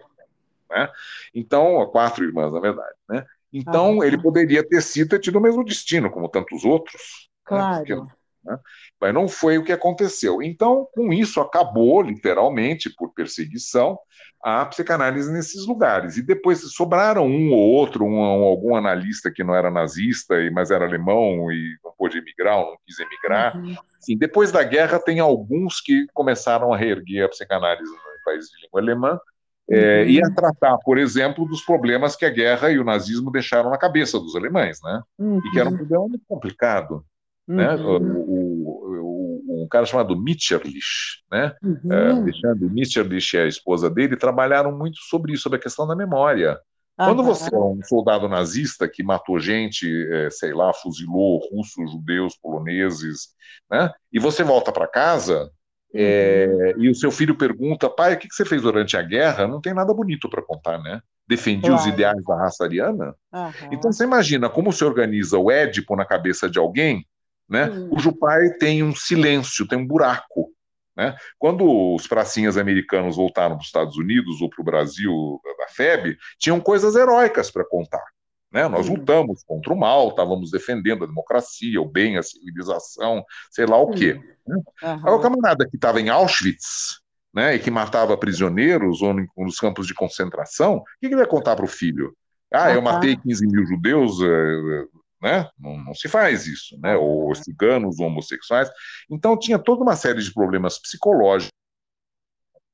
[0.70, 0.88] Né?
[1.34, 2.94] Então, quatro irmãs, na verdade.
[3.08, 3.24] Né?
[3.52, 6.94] Então, ah, ele poderia ter sido ter tido o mesmo destino, como tantos outros.
[6.94, 7.44] Né?
[7.44, 7.78] Claro.
[7.78, 7.84] Né?
[7.86, 8.58] Porque, né?
[9.00, 10.42] Mas não foi o que aconteceu.
[10.42, 13.98] Então, com isso, acabou, literalmente, por perseguição,
[14.42, 16.16] a psicanálise nesses lugares.
[16.16, 20.86] E depois sobraram um ou outro, um, algum analista que não era nazista, mas era
[20.86, 23.56] alemão e não pôde emigrar ou não quis emigrar.
[23.56, 23.76] Uhum.
[24.16, 28.80] Depois da guerra, tem alguns que começaram a reerguer a psicanálise no país de língua
[28.80, 29.20] alemã,
[29.68, 30.08] é, uhum.
[30.08, 33.78] e a tratar, por exemplo, dos problemas que a guerra e o nazismo deixaram na
[33.78, 35.02] cabeça dos alemães, né?
[35.18, 35.38] Uhum.
[35.38, 37.04] E que era um problema muito complicado.
[37.46, 37.74] Né?
[37.74, 37.98] Uhum.
[37.98, 38.14] Né?
[38.14, 41.52] O, o, um cara chamado Mitscherlich, né?
[41.62, 41.92] Uhum.
[41.92, 45.96] É, Alexandre Mitscherlich e a esposa dele trabalharam muito sobre isso, sobre a questão da
[45.96, 46.58] memória.
[46.96, 52.34] Quando você é um soldado nazista que matou gente, é, sei lá, fuzilou russos, judeus,
[52.40, 53.34] poloneses,
[53.70, 53.92] né?
[54.10, 55.50] E você volta para casa,
[55.96, 56.84] é, uhum.
[56.84, 59.46] e o seu filho pergunta, pai, o que você fez durante a guerra?
[59.46, 61.00] Não tem nada bonito para contar, né?
[61.28, 61.76] Defendi claro.
[61.76, 63.14] os ideais da raça ariana.
[63.32, 63.50] Uhum.
[63.72, 67.06] Então você imagina como se organiza o Édipo na cabeça de alguém,
[67.48, 67.68] né?
[67.68, 67.88] Uhum.
[67.88, 70.50] Cujo pai tem um silêncio, tem um buraco.
[70.96, 71.14] Né?
[71.38, 76.16] Quando os pracinhas americanos voltaram para os Estados Unidos ou para o Brasil da FEB,
[76.38, 78.04] tinham coisas heróicas para contar.
[78.52, 78.68] Né?
[78.68, 83.76] Nós lutamos contra o mal, estávamos defendendo a democracia, o bem, a civilização, sei lá
[83.76, 84.20] o quê.
[84.46, 84.56] Né?
[84.82, 85.14] Uhum.
[85.14, 87.00] o camarada que estava em Auschwitz
[87.34, 91.26] né, e que matava prisioneiros ou nos campos de concentração, o que, que ele ia
[91.26, 92.16] contar para o filho?
[92.52, 94.84] Ah, eu matei 15 mil judeus, eh,
[95.20, 95.50] né?
[95.58, 96.96] Não, não, se faz isso, né?
[96.96, 98.70] Ou ciganos, ou homossexuais.
[99.10, 101.50] Então tinha toda uma série de problemas psicológicos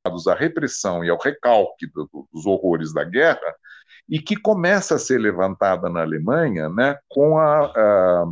[0.05, 3.55] à repressão e ao recalque do, dos horrores da guerra
[4.09, 8.25] e que começa a ser levantada na Alemanha né, com, a, a,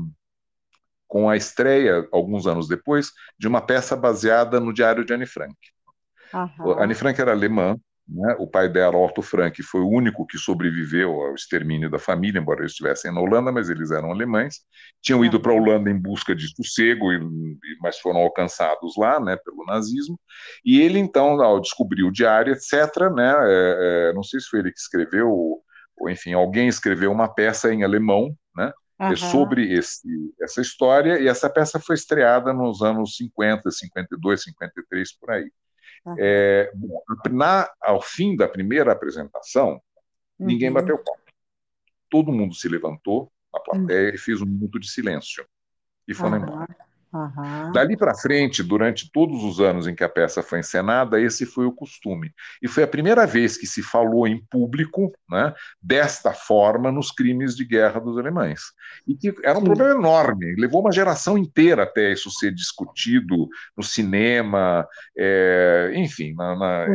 [1.07, 5.55] com a estreia, alguns anos depois, de uma peça baseada no Diário de Anne Frank.
[6.35, 6.73] Uhum.
[6.79, 7.77] Anne Frank era alemã,
[8.13, 8.35] né?
[8.39, 12.61] O pai dela, Otto Frank, foi o único que sobreviveu ao extermínio da família, embora
[12.61, 14.57] eles estivessem na Holanda, mas eles eram alemães.
[15.01, 17.07] Tinham ido para a Holanda em busca de sossego,
[17.81, 20.19] mas foram alcançados lá né, pelo nazismo.
[20.65, 24.59] E ele, então, ao descobrir o diário, etc., né, é, é, não sei se foi
[24.61, 28.73] ele que escreveu, ou enfim, alguém escreveu uma peça em alemão, né?
[29.01, 29.17] Uhum.
[29.17, 30.07] sobre esse,
[30.43, 35.51] essa história, e essa peça foi estreada nos anos 50, 52, 53, por aí.
[36.19, 39.81] É, bom, na, ao fim da primeira apresentação,
[40.39, 40.47] uhum.
[40.47, 41.21] ninguém bateu palma.
[42.09, 44.15] Todo mundo se levantou na plateia uhum.
[44.15, 45.47] e fez um minuto de silêncio.
[46.09, 46.45] E foram uhum.
[46.45, 46.90] embora.
[47.13, 47.73] Uhum.
[47.73, 51.67] Dali para frente, durante todos os anos em que a peça foi encenada, esse foi
[51.67, 52.33] o costume.
[52.63, 57.57] E foi a primeira vez que se falou em público né, desta forma nos crimes
[57.57, 58.61] de guerra dos alemães.
[59.09, 59.67] E que era um Sim.
[59.67, 64.87] problema enorme, levou uma geração inteira até isso ser discutido no cinema,
[65.19, 66.87] é, enfim, na, na,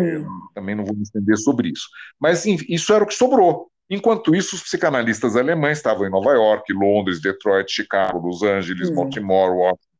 [0.53, 1.89] também não vou me estender sobre isso.
[2.19, 3.69] Mas enfim, isso era o que sobrou.
[3.89, 9.51] Enquanto isso, os psicanalistas alemães estavam em Nova York, Londres, Detroit, Chicago, Los Angeles, Baltimore,
[9.51, 9.94] Washington,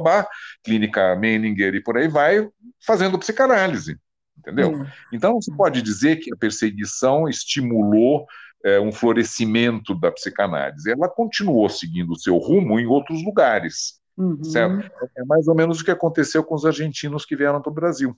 [0.00, 0.26] blá,
[0.62, 2.48] clínica Menninger e por aí vai,
[2.84, 3.98] fazendo psicanálise.
[4.38, 4.86] entendeu?
[5.12, 8.26] Então, você pode dizer que a perseguição estimulou
[8.64, 10.90] é, um florescimento da psicanálise.
[10.90, 14.42] Ela continuou seguindo o seu rumo em outros lugares, uhum.
[14.42, 14.90] certo?
[15.16, 18.16] É mais ou menos o que aconteceu com os argentinos que vieram para o Brasil.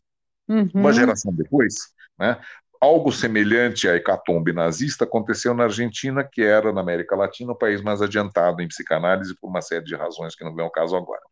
[0.49, 0.71] Uhum.
[0.73, 1.75] Uma geração depois,
[2.17, 2.39] né,
[2.81, 7.83] algo semelhante à hecatombe nazista aconteceu na Argentina, que era, na América Latina, o país
[7.83, 11.23] mais adiantado em psicanálise por uma série de razões que não vem ao caso agora.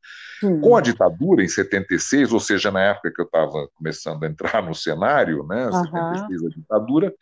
[0.61, 4.63] Com a ditadura, em 76, ou seja, na época que eu estava começando a entrar
[4.63, 5.85] no cenário, né, uhum.
[5.85, 7.15] 76, a ditadura,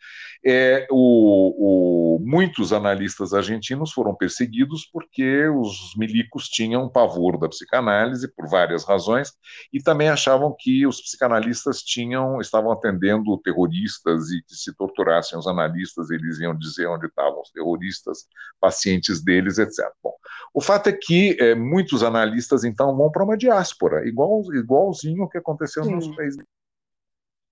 [0.45, 8.27] é, o, o, muitos analistas argentinos foram perseguidos porque os milicos tinham pavor da psicanálise,
[8.27, 9.31] por várias razões,
[9.71, 15.47] e também achavam que os psicanalistas tinham estavam atendendo terroristas e que se torturassem os
[15.47, 18.27] analistas, eles iam dizer onde estavam os terroristas,
[18.59, 19.79] pacientes deles, etc.
[20.03, 20.13] Bom,
[20.53, 25.29] o fato é que é, muitos analistas, então, vão para uma diáspora, igual, igualzinho o
[25.29, 25.95] que aconteceu Sim.
[25.95, 26.43] nos países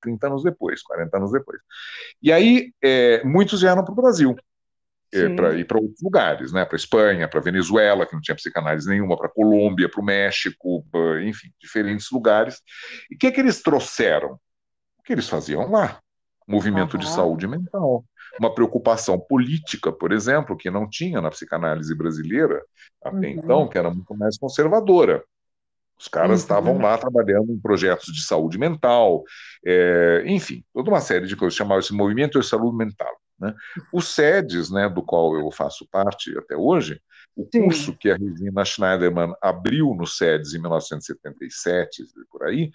[0.01, 1.61] 30 anos depois, 40 anos depois.
[2.21, 4.35] E aí, é, muitos vieram para o Brasil,
[5.13, 6.65] é, para ir para outros lugares, né?
[6.65, 10.85] para Espanha, para Venezuela, que não tinha psicanálise nenhuma, para Colômbia, para o México,
[11.23, 12.61] enfim, diferentes lugares.
[13.09, 14.39] E o que, é que eles trouxeram?
[14.97, 15.99] O que eles faziam lá?
[16.51, 16.99] Movimento uhum.
[16.99, 18.03] de saúde mental,
[18.39, 22.61] uma preocupação política, por exemplo, que não tinha na psicanálise brasileira
[23.03, 23.33] até uhum.
[23.33, 25.23] então, que era muito mais conservadora.
[25.99, 26.35] Os caras uhum.
[26.35, 29.23] estavam lá trabalhando em projetos de saúde mental,
[29.65, 33.15] é, enfim, toda uma série de coisas, chamava esse movimento de saúde mental.
[33.39, 33.53] Né?
[33.91, 37.01] O SEDES, né, do qual eu faço parte até hoje,
[37.35, 37.63] o Sim.
[37.63, 42.71] curso que a Regina Schneiderman abriu no SEDES em 1977, por aí,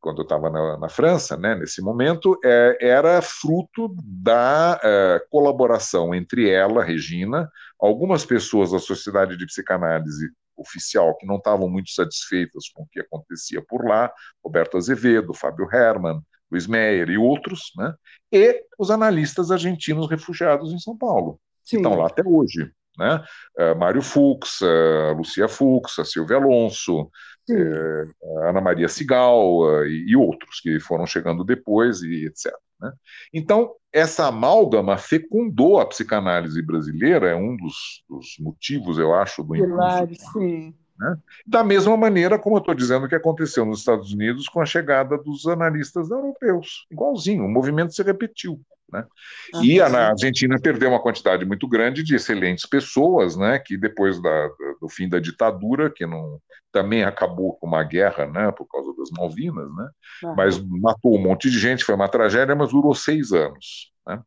[0.00, 6.14] quando eu estava na, na, França, né, nesse momento, é, era fruto da é, colaboração
[6.14, 12.68] entre ela, Regina, algumas pessoas da Sociedade de Psicanálise Oficial que não estavam muito satisfeitas
[12.68, 17.94] com o que acontecia por lá, Roberto Azevedo, Fábio Herman, Luiz Meyer e outros, né,
[18.32, 21.76] e os analistas argentinos refugiados em São Paulo, Sim.
[21.76, 22.70] que estão lá até hoje.
[22.98, 23.22] Né?
[23.58, 30.16] Uh, Mário Fux, uh, Lucia Fux, a Silvia Alonso, uh, Ana Maria Cigal e, e,
[30.16, 32.52] outros que foram chegando depois e etc.
[32.80, 32.92] Né?
[33.32, 39.52] Então, essa amálgama fecundou a psicanálise brasileira, é um dos, dos motivos, eu acho, do
[39.52, 40.74] Pilares, sim.
[40.98, 41.16] Né?
[41.46, 45.18] Da mesma maneira, como eu estou dizendo que aconteceu nos Estados Unidos com a chegada
[45.18, 46.86] dos analistas europeus.
[46.90, 48.60] Igualzinho, o movimento se repetiu.
[48.90, 49.04] Né?
[49.54, 53.76] Ah, e a, a, Argentina perdeu uma quantidade muito grande de excelentes pessoas, né, que
[53.76, 54.48] depois da,
[54.80, 59.10] do fim da ditadura, que não, também acabou com uma guerra né, por causa das
[59.10, 59.88] Malvinas, né,
[60.36, 63.92] mas matou um monte de gente, foi uma tragédia, mas durou seis anos.
[64.06, 64.22] Né?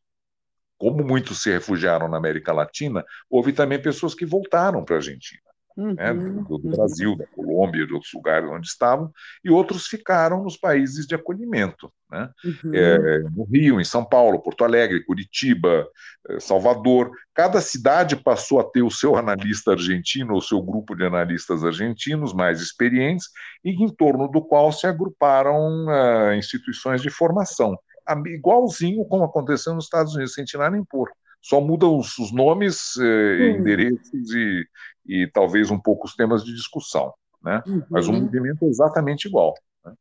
[0.77, 5.48] Como muitos se refugiaram na América Latina, houve também pessoas que voltaram para a Argentina
[5.79, 6.43] né, uhum.
[6.43, 9.11] do, do, Brasil, da Colômbia, de outros lugares onde estavam,
[9.43, 12.29] e outros ficaram nos países de acolhimento, né?
[12.43, 12.73] Uhum.
[12.73, 15.87] É, no Rio, em São Paulo, Porto Alegre, Curitiba,
[16.29, 17.11] é, Salvador.
[17.33, 22.33] Cada cidade passou a ter o seu analista argentino, ou seu grupo de analistas argentinos
[22.33, 23.27] mais experientes,
[23.63, 27.77] e em torno do qual se agruparam uh, instituições de formação,
[28.25, 31.09] igualzinho como aconteceu nos Estados Unidos, sem tirar nem pôr
[31.41, 34.67] só mudam os, os nomes, eh, endereços e,
[35.09, 37.11] e talvez um pouco os temas de discussão,
[37.43, 37.63] né?
[37.65, 37.83] Uhum.
[37.89, 39.55] Mas o movimento é exatamente igual.
[39.83, 39.93] Né?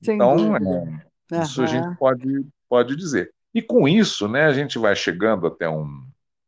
[0.00, 3.32] Então, é, isso a gente pode, pode dizer.
[3.52, 6.06] E com isso, né, a gente vai chegando até um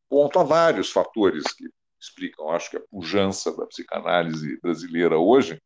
[0.09, 1.69] ponto, há vários fatores que
[2.01, 5.61] explicam, acho que a pujança da psicanálise brasileira hoje,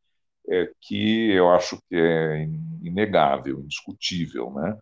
[0.49, 2.49] é que eu acho que é
[2.83, 4.79] inegável, indiscutível, né?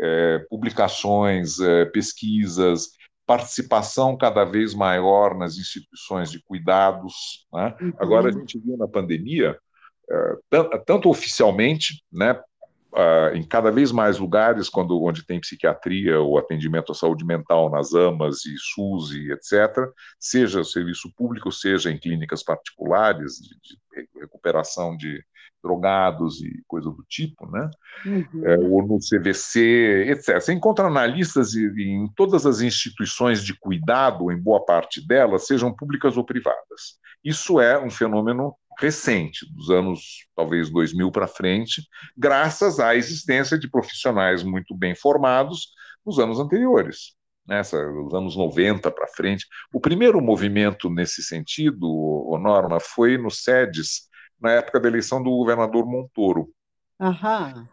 [0.00, 2.92] É, publicações, é, pesquisas,
[3.26, 7.46] participação cada vez maior nas instituições de cuidados.
[7.52, 7.74] Né?
[7.80, 7.92] Uhum.
[7.98, 9.58] Agora, a gente viu na pandemia,
[10.10, 12.40] é, tanto oficialmente, né,
[13.34, 17.94] em cada vez mais lugares, quando, onde tem psiquiatria ou atendimento à saúde mental nas
[17.94, 24.94] AMAs e SUS e etc., seja serviço público, seja em clínicas particulares de, de recuperação
[24.94, 25.24] de
[25.62, 27.70] drogados e coisa do tipo, né?
[28.04, 28.46] Uhum.
[28.46, 30.40] É, ou no CVC, etc.
[30.40, 36.16] Você encontra analistas em todas as instituições de cuidado, em boa parte delas, sejam públicas
[36.16, 36.98] ou privadas.
[37.24, 41.82] Isso é um fenômeno recente, dos anos talvez 2000 para frente,
[42.16, 45.68] graças à existência de profissionais muito bem formados
[46.04, 47.14] nos anos anteriores.
[47.44, 49.48] Nessa, dos anos 90 para frente.
[49.74, 54.02] O primeiro movimento nesse sentido, o Norma, foi no SEDES,
[54.42, 56.48] na época da eleição do governador Montoro.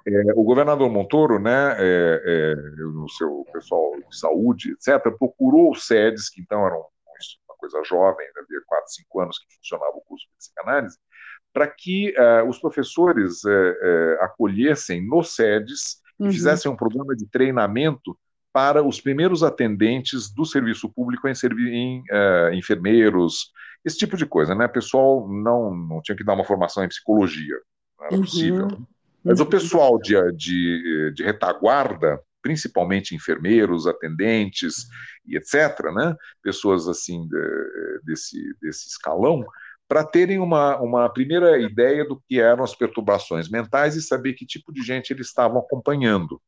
[0.07, 6.29] É, o governador Montoro, né, é, é, no seu pessoal de saúde, etc., procurou SEDES,
[6.29, 10.35] que então eram uma coisa jovem, havia 4, 5 anos que funcionava o curso de
[10.37, 10.97] psicanálise,
[11.53, 16.31] para que uh, os professores uh, uh, acolhessem nos SEDES uhum.
[16.31, 18.17] fizessem um programa de treinamento
[18.51, 21.33] para os primeiros atendentes do serviço público em,
[21.71, 22.03] em
[22.57, 23.51] enfermeiros,
[23.83, 24.65] esse tipo de coisa, né?
[24.65, 27.55] O pessoal não, não tinha que dar uma formação em psicologia,
[27.97, 28.21] não era uhum.
[28.21, 28.67] possível.
[29.23, 29.45] Mas uhum.
[29.45, 34.87] o pessoal de, de, de retaguarda, principalmente enfermeiros, atendentes
[35.25, 36.15] e etc., né?
[36.41, 39.45] pessoas assim de, desse, desse escalão,
[39.87, 44.45] para terem uma, uma primeira ideia do que eram as perturbações mentais e saber que
[44.45, 46.39] tipo de gente eles estavam acompanhando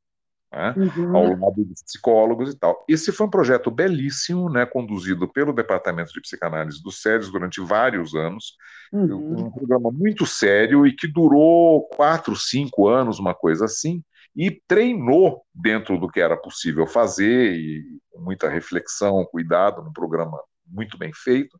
[0.51, 1.15] né, uhum.
[1.15, 2.83] ao lado dos psicólogos e tal.
[2.87, 8.13] Esse foi um projeto belíssimo, né, conduzido pelo Departamento de Psicanálise do SEDES durante vários
[8.13, 8.55] anos,
[8.91, 9.45] uhum.
[9.47, 14.03] um programa muito sério e que durou quatro, cinco anos, uma coisa assim,
[14.35, 20.37] e treinou dentro do que era possível fazer, e com muita reflexão, cuidado, num programa
[20.67, 21.59] muito bem feito,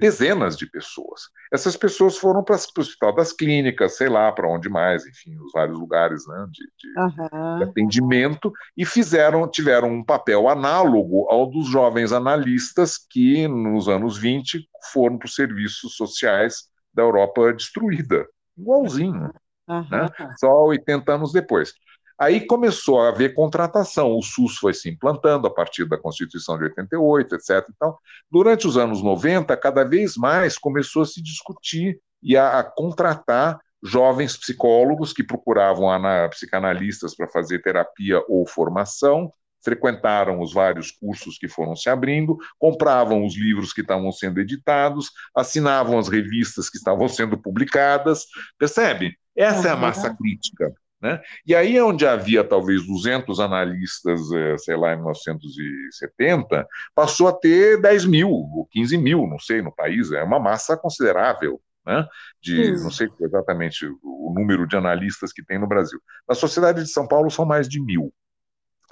[0.00, 1.22] dezenas de pessoas.
[1.52, 5.52] Essas pessoas foram para o Hospital das Clínicas, sei lá, para onde mais, enfim, os
[5.52, 7.58] vários lugares né, de, de, uhum.
[7.58, 14.18] de, atendimento, e fizeram, tiveram um papel análogo ao dos jovens analistas que, nos anos
[14.18, 18.26] 20, foram para os serviços sociais da Europa destruída.
[18.56, 19.32] Igualzinho.
[19.68, 19.88] Uhum.
[19.90, 20.08] Né?
[20.38, 21.72] Só 80 anos depois.
[22.18, 26.64] Aí começou a haver contratação, o SUS foi se implantando a partir da Constituição de
[26.64, 27.66] 88, etc.
[27.74, 27.96] Então,
[28.30, 33.60] durante os anos 90, cada vez mais começou a se discutir e a, a contratar
[33.82, 39.30] jovens psicólogos que procuravam ana, psicanalistas para fazer terapia ou formação,
[39.62, 45.10] frequentaram os vários cursos que foram se abrindo, compravam os livros que estavam sendo editados,
[45.34, 48.26] assinavam as revistas que estavam sendo publicadas,
[48.58, 49.16] percebe?
[49.36, 50.72] Essa é a massa crítica.
[51.00, 51.20] Né?
[51.46, 57.80] E aí, onde havia talvez 200 analistas, eh, sei lá, em 1970, passou a ter
[57.80, 61.60] 10 mil ou 15 mil, não sei, no país, é uma massa considerável.
[61.84, 62.04] Né?
[62.42, 66.00] De não sei exatamente o número de analistas que tem no Brasil.
[66.28, 68.12] Na Sociedade de São Paulo são mais de mil.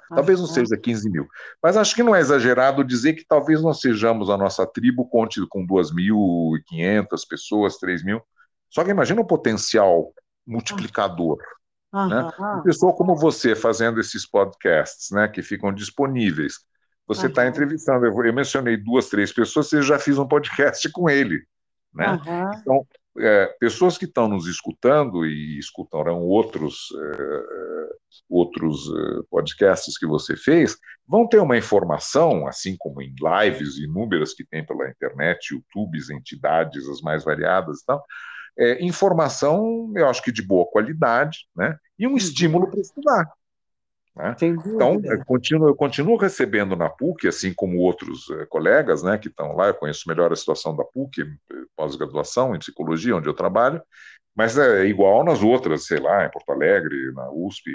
[0.08, 1.26] Talvez não seja 15 mil.
[1.62, 5.44] Mas acho que não é exagerado dizer que talvez nós sejamos a nossa tribo conte
[5.48, 8.20] com 2.500 pessoas, 3 mil.
[8.70, 10.12] Só que imagina o potencial
[10.46, 11.38] multiplicador
[11.94, 12.08] Uhum.
[12.08, 12.30] Né?
[12.36, 16.54] Uma pessoa como você fazendo esses podcasts, né, que ficam disponíveis.
[17.06, 17.48] Você está uhum.
[17.48, 21.44] entrevistando, eu, mencionei duas, três pessoas, você já fiz um podcast com ele.
[21.94, 22.20] Né?
[22.26, 22.52] Uhum.
[22.60, 22.86] Então,
[23.16, 27.88] é, pessoas que estão nos escutando e escutarão outros, é,
[28.28, 30.76] outros é, podcasts que você fez,
[31.06, 36.88] vão ter uma informação, assim como em lives inúmeras que tem pela internet, YouTubes, entidades
[36.88, 38.04] as mais variadas e tal,
[38.58, 41.76] é, informação, eu acho que de boa qualidade, né?
[41.98, 42.16] e um uhum.
[42.16, 43.26] estímulo para estudar.
[44.16, 44.36] Né?
[44.42, 49.26] Então, eu continuo, eu continuo, recebendo na PUC, assim como outros eh, colegas né, que
[49.26, 51.26] estão lá, eu conheço melhor a situação da PUC, eh,
[51.76, 53.82] pós-graduação em psicologia, onde eu trabalho,
[54.34, 57.70] mas é igual nas outras, sei lá, em Porto Alegre, na USP,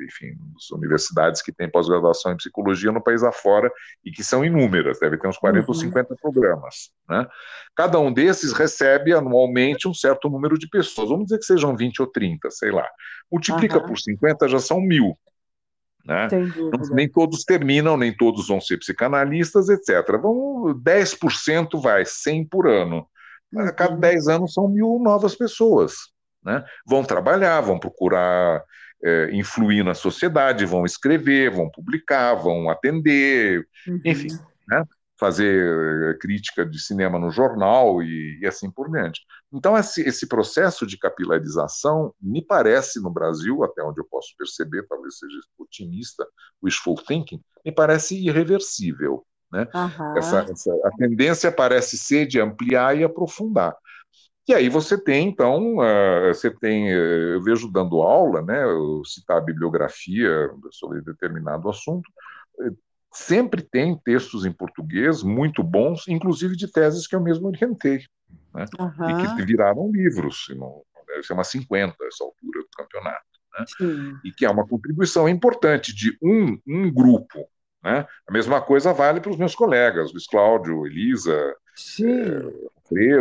[0.00, 3.70] enfim, nas universidades que têm pós-graduação em psicologia no país afora
[4.04, 5.64] e que são inúmeras, deve ter uns 40 uhum.
[5.68, 6.90] ou 50 programas.
[7.08, 7.26] Né?
[7.74, 12.02] Cada um desses recebe anualmente um certo número de pessoas, vamos dizer que sejam 20
[12.02, 12.88] ou 30, sei lá.
[13.30, 13.86] Multiplica uhum.
[13.86, 15.18] por 50, já são mil.
[16.06, 16.28] Né?
[16.92, 20.06] Nem todos terminam, nem todos vão ser psicanalistas, etc.
[20.22, 23.04] Vamos, 10% vai, 100 por ano
[23.56, 25.94] a cada 10 anos são mil novas pessoas.
[26.42, 26.64] Né?
[26.86, 28.62] Vão trabalhar, vão procurar
[29.02, 34.00] é, influir na sociedade, vão escrever, vão publicar, vão atender, uhum.
[34.04, 34.28] enfim,
[34.68, 34.84] né?
[35.18, 39.20] fazer eh, crítica de cinema no jornal e, e assim por diante.
[39.52, 44.86] Então, esse, esse, processo de capilarização, me parece no Brasil, até onde eu posso perceber,
[44.88, 46.26] talvez seja otimista,
[46.62, 49.24] wishful thinking, me parece irreversível.
[49.54, 49.68] Né?
[49.72, 50.18] Uhum.
[50.18, 53.76] Essa, essa, a tendência parece ser de ampliar e aprofundar.
[54.48, 55.76] E aí você tem, então,
[56.26, 62.06] você tem, uh, eu vejo dando aula, né, eu citar a bibliografia sobre determinado assunto,
[62.58, 62.76] uh,
[63.12, 68.04] sempre tem textos em português muito bons, inclusive de teses que eu mesmo orientei,
[68.52, 69.10] né, uhum.
[69.10, 73.24] e que viraram livros, não, deve ser umas 50 essa altura do campeonato.
[73.56, 77.48] Né, e que é uma contribuição importante de um, um grupo
[77.84, 78.06] né?
[78.26, 81.54] A mesma coisa vale para os meus colegas, Luiz Cláudio, Elisa,
[82.02, 83.18] é,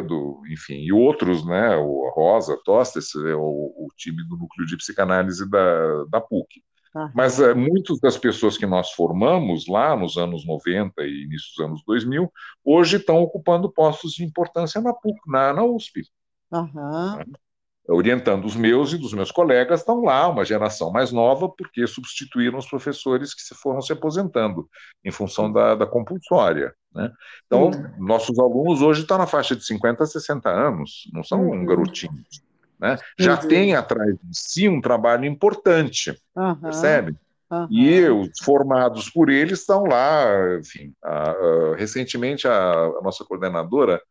[0.50, 1.76] enfim, e outros, né?
[1.76, 6.64] o Rosa, Tostes, é o, o, time do núcleo de psicanálise da, da PUC.
[6.96, 7.10] Uhum.
[7.14, 11.66] Mas é, muitas das pessoas que nós formamos lá nos anos 90 e início dos
[11.66, 12.32] anos 2000,
[12.64, 16.04] hoje estão ocupando postos de importância na PUC, na, na USP.
[16.52, 17.18] Uhum.
[17.18, 17.26] Né?
[17.88, 22.58] Orientando os meus e dos meus colegas, estão lá, uma geração mais nova, porque substituíram
[22.58, 24.70] os professores que se foram se aposentando
[25.04, 26.74] em função da, da compulsória.
[26.94, 27.12] Né?
[27.46, 31.66] Então, nossos alunos hoje estão na faixa de 50 a 60 anos, não são uhum.
[31.66, 32.42] garotinhos.
[32.80, 32.98] Né?
[33.18, 33.48] Já uhum.
[33.48, 36.56] tem atrás de si um trabalho importante, uhum.
[36.56, 37.18] percebe?
[37.52, 37.68] Uhum.
[37.70, 40.94] E os formados por ele estão lá, enfim.
[41.04, 44.02] A, a, recentemente, a, a, nossa coordenadora,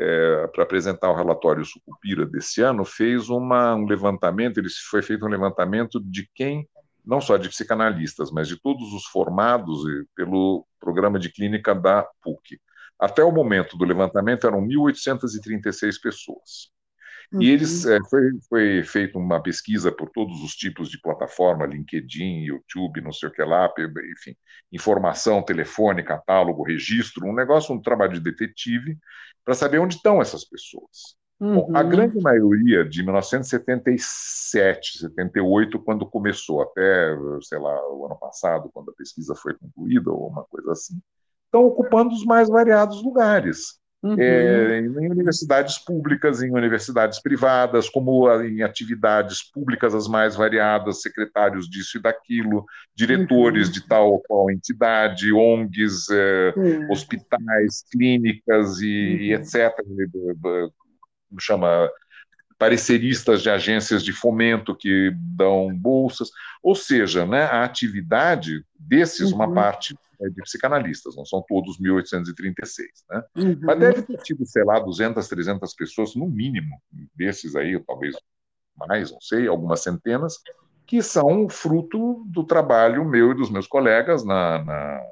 [0.00, 5.26] é, para apresentar o relatório Sucupira desse ano, fez uma, um levantamento, ele foi feito
[5.26, 6.66] um levantamento de quem,
[7.04, 9.82] não só de psicanalistas, mas de todos os formados
[10.16, 12.58] pelo programa de clínica da PUC.
[12.98, 16.70] Até o momento do levantamento eram 1.836 pessoas.
[17.32, 17.42] Uhum.
[17.42, 22.42] E eles é, foi, foi feita uma pesquisa por todos os tipos de plataforma, LinkedIn,
[22.42, 23.72] YouTube, não sei o que lá,
[24.12, 24.34] enfim,
[24.72, 28.98] informação, telefone, catálogo, registro, um negócio, um trabalho de detetive,
[29.44, 31.16] para saber onde estão essas pessoas.
[31.38, 31.54] Uhum.
[31.54, 31.88] Bom, a uhum.
[31.88, 38.94] grande maioria de 1977, 78, quando começou, até, sei lá, o ano passado, quando a
[38.94, 41.00] pesquisa foi concluída, ou uma coisa assim,
[41.46, 43.80] estão ocupando os mais variados lugares.
[44.02, 44.16] Uhum.
[44.18, 51.68] É, em universidades públicas, em universidades privadas, como em atividades públicas as mais variadas, secretários
[51.68, 53.72] disso e daquilo, diretores uhum.
[53.72, 56.90] de tal ou qual entidade, ONGs, é, uhum.
[56.90, 59.42] hospitais, clínicas e, e uhum.
[59.42, 59.70] etc.
[61.28, 61.90] Como chama?
[62.58, 66.30] Pareceristas de agências de fomento que dão bolsas.
[66.62, 69.54] Ou seja, né, a atividade desses, uma uhum.
[69.54, 69.94] parte
[70.28, 73.22] de psicanalistas, não são todos 1836, né?
[73.36, 73.58] Uhum.
[73.62, 76.80] Mas deve ter tido, sei lá, 200, 300 pessoas, no mínimo,
[77.14, 78.16] desses aí, talvez
[78.76, 80.38] mais, não sei, algumas centenas,
[80.86, 85.02] que são fruto do trabalho meu e dos meus colegas na, na...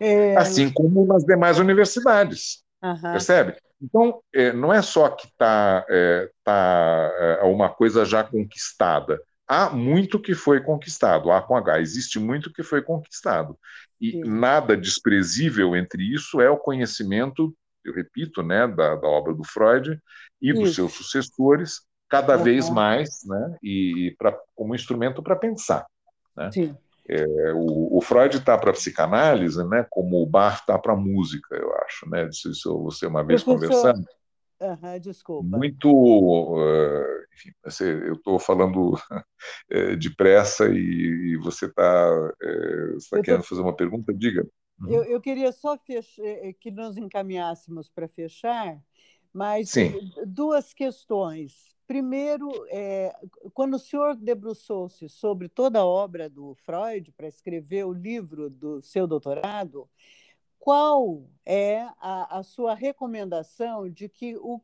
[0.00, 0.36] É...
[0.36, 3.12] assim como nas demais universidades, uhum.
[3.12, 3.56] percebe?
[3.82, 9.20] Então, é, não é só que está é, tá, é, uma coisa já conquistada,
[9.50, 13.58] há muito que foi conquistado, há com H, existe muito que foi conquistado.
[14.00, 14.22] E Sim.
[14.24, 17.52] nada desprezível entre isso é o conhecimento,
[17.84, 20.00] eu repito, né, da, da obra do Freud
[20.40, 22.44] e dos seus sucessores, cada uhum.
[22.44, 25.84] vez mais, né, e pra, como instrumento para pensar.
[26.36, 26.50] Né?
[27.08, 30.96] É, o, o, Freud está para a psicanálise, né, como o Bach está para a
[30.96, 32.28] música, eu acho, né?
[32.28, 34.06] Isso, isso você uma vez Professor, conversando.
[34.60, 35.56] Uhum, desculpa.
[35.56, 35.88] Muito.
[35.90, 37.50] Uh, enfim,
[37.80, 38.96] eu estou falando uh,
[39.98, 43.48] depressa e, você está uh, tá querendo tô...
[43.48, 44.12] fazer uma pergunta?
[44.12, 44.46] Diga.
[44.80, 44.90] Uhum.
[44.90, 48.78] Eu, eu, queria só fechar, eh, que nós encaminhássemos para fechar,
[49.32, 49.92] mas Sim.
[50.26, 51.70] duas questões.
[51.86, 53.12] Primeiro, é,
[53.52, 58.80] quando o senhor debruçou-se sobre toda a obra do Freud para escrever o livro do
[58.80, 59.88] seu doutorado,
[60.60, 64.60] qual é a, a sua recomendação de que o,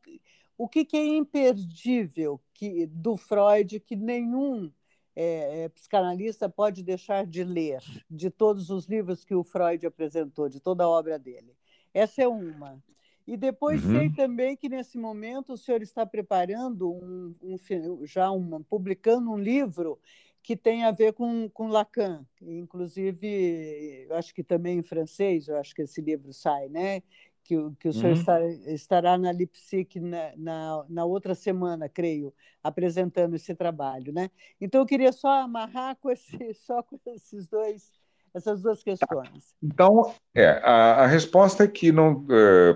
[0.57, 4.70] o que, que é imperdível que, do Freud que nenhum
[5.16, 7.80] é, é, psicanalista pode deixar de ler,
[8.11, 11.57] de todos os livros que o Freud apresentou, de toda a obra dele?
[11.94, 12.78] Essa é uma.
[13.26, 13.99] E depois uhum.
[13.99, 19.38] sei também que nesse momento o senhor está preparando um, um já uma, publicando um
[19.38, 19.99] livro
[20.47, 22.24] que tem a ver com, com Lacan.
[22.40, 27.03] Inclusive, eu acho que também em francês, eu acho que esse livro sai, né?
[27.42, 28.20] Que, que o senhor uhum.
[28.20, 32.32] estar, estará na Lipsic na, na, na, outra semana, creio,
[32.62, 34.30] apresentando esse trabalho, né?
[34.61, 37.90] Então, eu queria só amarrar com esse, só com esses dois
[38.32, 39.55] essas duas questões.
[39.62, 42.22] Então, é, a, a resposta é que não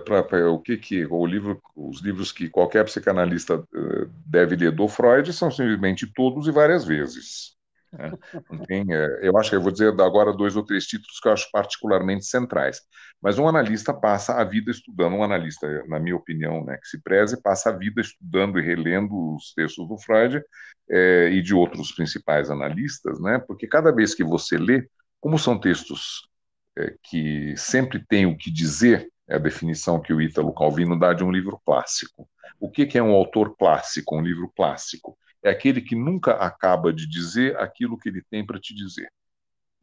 [0.03, 4.87] para o que que o livro, os livros que qualquer psicanalista é, deve ler do
[4.87, 7.60] Freud são simplesmente todos e várias vezes.
[7.91, 8.11] Né?
[8.67, 11.33] Tem, é, eu acho que eu vou dizer agora dois ou três títulos que eu
[11.33, 12.81] acho particularmente centrais.
[13.21, 17.01] Mas um analista passa a vida estudando, um analista, na minha opinião, né, que se
[17.01, 20.41] preze, passa a vida estudando e relendo os textos do Freud
[20.89, 24.87] é, e de outros principais analistas, né, porque cada vez que você lê,
[25.19, 26.27] como são textos
[26.77, 31.13] é, que sempre têm o que dizer, é a definição que o Ítalo Calvino dá
[31.13, 32.27] de um livro clássico.
[32.59, 35.17] O que, que é um autor clássico, um livro clássico?
[35.43, 39.11] É aquele que nunca acaba de dizer aquilo que ele tem para te dizer.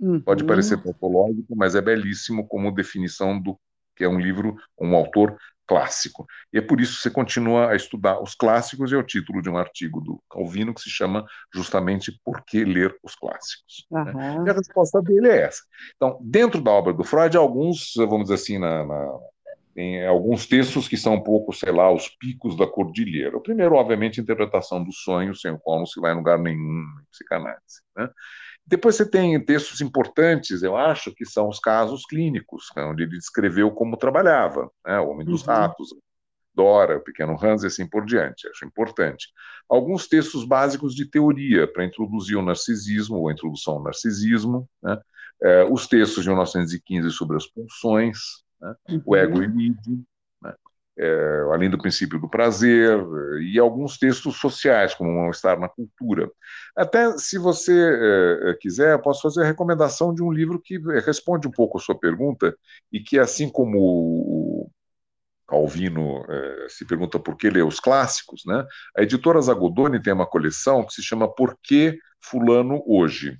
[0.00, 0.20] Uhum.
[0.20, 3.58] Pode parecer tautológico, mas é belíssimo como definição do
[3.96, 5.36] que é um livro, um autor
[5.66, 6.24] clássico.
[6.52, 9.42] E é por isso que você continua a estudar os clássicos, e é o título
[9.42, 13.86] de um artigo do Calvino que se chama justamente Por que ler os clássicos?
[13.90, 14.04] Uhum.
[14.04, 14.42] Né?
[14.46, 15.62] E a resposta dele é essa.
[15.96, 19.18] Então, dentro da obra do Freud, alguns, vamos dizer assim, na, na
[19.78, 23.36] tem alguns textos que são um pouco, sei lá, os picos da cordilheira.
[23.36, 26.36] O primeiro, obviamente, a interpretação do sonho, sem o qual não se vai em lugar
[26.36, 27.80] nenhum em psicanálise.
[27.96, 28.10] Né?
[28.66, 33.18] Depois você tem textos importantes, eu acho, que são os casos clínicos, né, onde ele
[33.18, 34.98] descreveu como trabalhava, né?
[34.98, 35.46] o Homem dos uhum.
[35.46, 35.90] Ratos,
[36.52, 39.28] Dora, o Pequeno Hans e assim por diante, acho importante.
[39.68, 45.00] Alguns textos básicos de teoria para introduzir o narcisismo, ou a introdução ao narcisismo, né?
[45.40, 48.18] é, os textos de 1915 sobre as pulsões,
[48.60, 48.74] né?
[49.04, 49.48] o ego e
[50.42, 50.54] Né?
[50.98, 52.98] é, além do princípio do prazer,
[53.40, 56.30] e alguns textos sociais, como Estar na Cultura.
[56.76, 61.52] Até, se você é, quiser, posso fazer a recomendação de um livro que responde um
[61.52, 62.56] pouco a sua pergunta,
[62.92, 64.70] e que, assim como o
[65.46, 66.24] Calvino
[66.68, 68.66] se pergunta por que ler os clássicos, né?
[68.96, 73.38] a editora Zagodoni tem uma coleção que se chama Por que Fulano Hoje?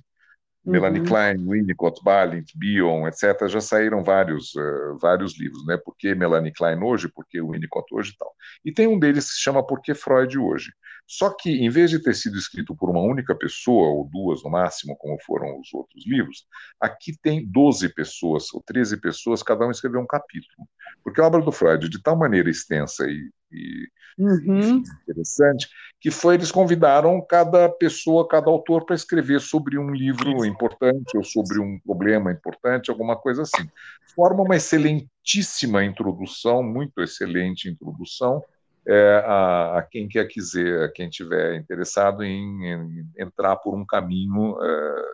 [0.69, 0.73] Uhum.
[0.73, 5.77] Melanie Klein, Winnicott, Balint, Bion, etc., já saíram vários, uh, vários livros, né?
[5.77, 8.31] Por que Melanie Klein hoje, por que Winnicott hoje e tal.
[8.63, 10.71] E tem um deles que se chama Por que Freud hoje.
[11.07, 14.51] Só que, em vez de ter sido escrito por uma única pessoa, ou duas no
[14.51, 16.45] máximo, como foram os outros livros,
[16.79, 20.67] aqui tem 12 pessoas, ou 13 pessoas, cada um escreveu um capítulo.
[21.03, 23.87] Porque a obra do Freud, de tal maneira extensa e e
[24.17, 24.83] uhum.
[25.03, 25.67] interessante,
[25.99, 31.23] que foi eles convidaram cada pessoa, cada autor para escrever sobre um livro importante ou
[31.23, 33.69] sobre um problema importante, alguma coisa assim.
[34.15, 38.43] Forma uma excelentíssima introdução, muito excelente introdução
[38.89, 43.85] é, a, a, quem quer quiser, a quem tiver interessado em, em entrar por um
[43.85, 45.05] caminho, é,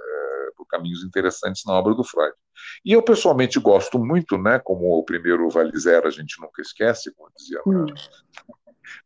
[0.66, 2.34] por caminhos interessantes na obra do Freud.
[2.84, 4.60] E eu pessoalmente gosto muito, né?
[4.64, 7.86] Como o primeiro vale zero a gente nunca esquece, como dizia hum.
[7.86, 7.94] na,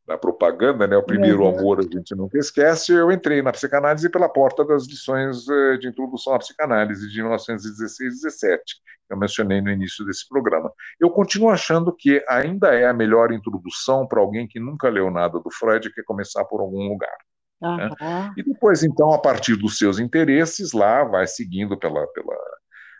[0.08, 0.96] na, propaganda, né?
[0.98, 2.94] O primeiro amor a gente nunca esquece.
[2.94, 8.22] Eu entrei na psicanálise pela porta das lições eh, de introdução à psicanálise de 1916
[8.22, 8.64] 17
[9.10, 10.72] que eu mencionei no início desse programa.
[11.00, 15.40] Eu continuo achando que ainda é a melhor introdução para alguém que nunca leu nada
[15.40, 17.18] do Freud, que é começar por algum lugar.
[17.62, 17.78] Uhum.
[17.78, 18.34] Né?
[18.38, 22.36] E depois, então, a partir dos seus interesses, lá vai seguindo pela, pela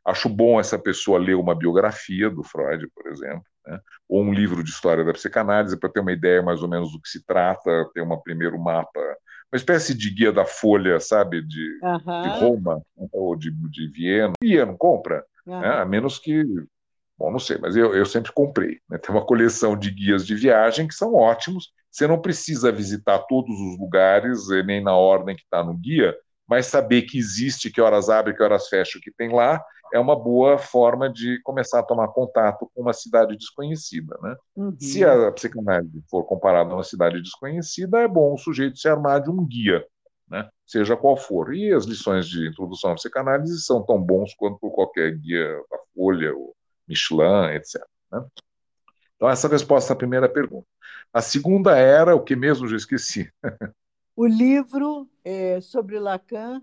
[0.06, 3.80] Acho bom essa pessoa ler uma biografia do Freud, por exemplo, né?
[4.08, 7.02] ou um livro de história da psicanálise, para ter uma ideia mais ou menos do
[7.02, 9.00] que se trata, ter um primeiro mapa,
[9.52, 12.22] uma espécie de guia da Folha, sabe, de, uhum.
[12.22, 12.82] de Roma
[13.12, 14.34] ou de, de Viena.
[14.42, 15.60] E não compra, uhum.
[15.60, 15.68] né?
[15.68, 16.44] a menos que.
[17.18, 18.80] Bom, não sei, mas eu, eu sempre comprei.
[18.90, 18.98] Né?
[18.98, 21.74] Tem uma coleção de guias de viagem que são ótimos.
[21.92, 26.16] Você não precisa visitar todos os lugares, eh, nem na ordem que está no guia,
[26.48, 29.64] mas saber que existe, que horas abre, que horas fecha, o que tem lá,
[29.94, 34.18] é uma boa forma de começar a tomar contato com uma cidade desconhecida.
[34.22, 34.36] Né?
[34.56, 34.76] Uhum.
[34.80, 39.22] Se a psicanálise for comparada a uma cidade desconhecida, é bom o sujeito se armar
[39.22, 39.86] de um guia,
[40.28, 40.50] né?
[40.66, 41.54] seja qual for.
[41.54, 46.34] E as lições de introdução à psicanálise são tão bons quanto qualquer guia da Folha,
[46.36, 46.54] o
[46.88, 47.82] Michelin, etc.
[48.12, 48.24] Né?
[49.20, 50.66] Então, essa é a resposta à primeira pergunta.
[51.14, 53.30] A segunda era o que mesmo já esqueci.
[54.16, 56.62] O livro é, sobre Lacan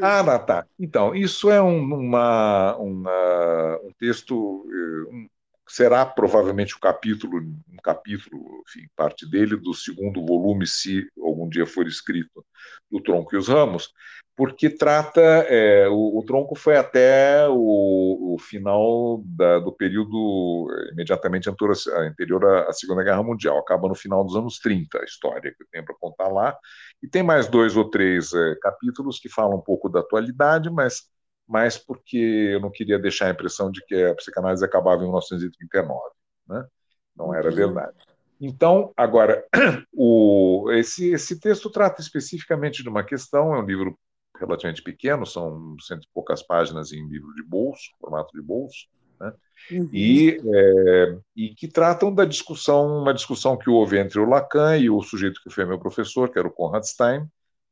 [0.00, 0.66] ah, tá.
[0.78, 5.28] Então, isso é um, uma, uma, um texto, eh, um,
[5.68, 11.06] será provavelmente um capítulo, um capítulo, enfim, parte dele, do segundo volume, se
[11.44, 12.44] algum dia for escrito,
[12.90, 13.90] do Tronco e os Ramos,
[14.36, 20.92] porque trata, é, o, o, Tronco foi até o, o final da, do período eh,
[20.92, 25.54] imediatamente anterior à, à Segunda Guerra Mundial, acaba no final dos anos 30, a história
[25.54, 26.56] que eu tenho para contar lá,
[27.00, 31.02] e tem mais dois ou três é, capítulos que falam um pouco da atualidade, mas
[31.46, 32.16] mais porque
[32.52, 36.00] eu não queria deixar a impressão de que a psicanálise acabava em 1939.
[36.48, 36.66] Né?
[37.14, 38.13] Não era verdade.
[38.40, 39.44] Então, agora,
[39.92, 43.98] o, esse, esse texto trata especificamente de uma questão, é um livro
[44.38, 48.88] relativamente pequeno, são cento e poucas páginas em livro de bolso, formato de bolso,
[49.20, 49.32] né?
[49.70, 49.88] Uhum.
[49.92, 54.90] E, é, e que tratam da discussão, uma discussão que houve entre o Lacan e
[54.90, 57.26] o sujeito que foi meu professor, que era o Conrad Stein,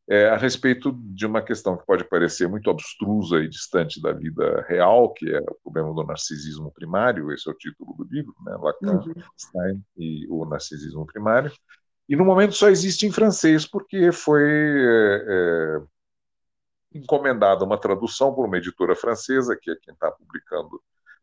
[0.09, 4.65] é, a respeito de uma questão que pode parecer muito abstrusa e distante da vida
[4.69, 8.57] real, que é o problema do narcisismo primário, esse é o título do livro, né?
[8.57, 9.15] Lacan, uhum.
[9.39, 11.53] Stein e o narcisismo primário.
[12.09, 15.83] E no momento só existe em francês, porque foi é, é
[16.95, 20.83] encomendada uma tradução por uma editora francesa, que é quem está publicando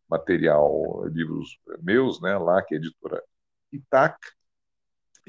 [0.09, 3.21] material, livros meus, né, lá, que é a editora
[3.71, 4.17] Itac.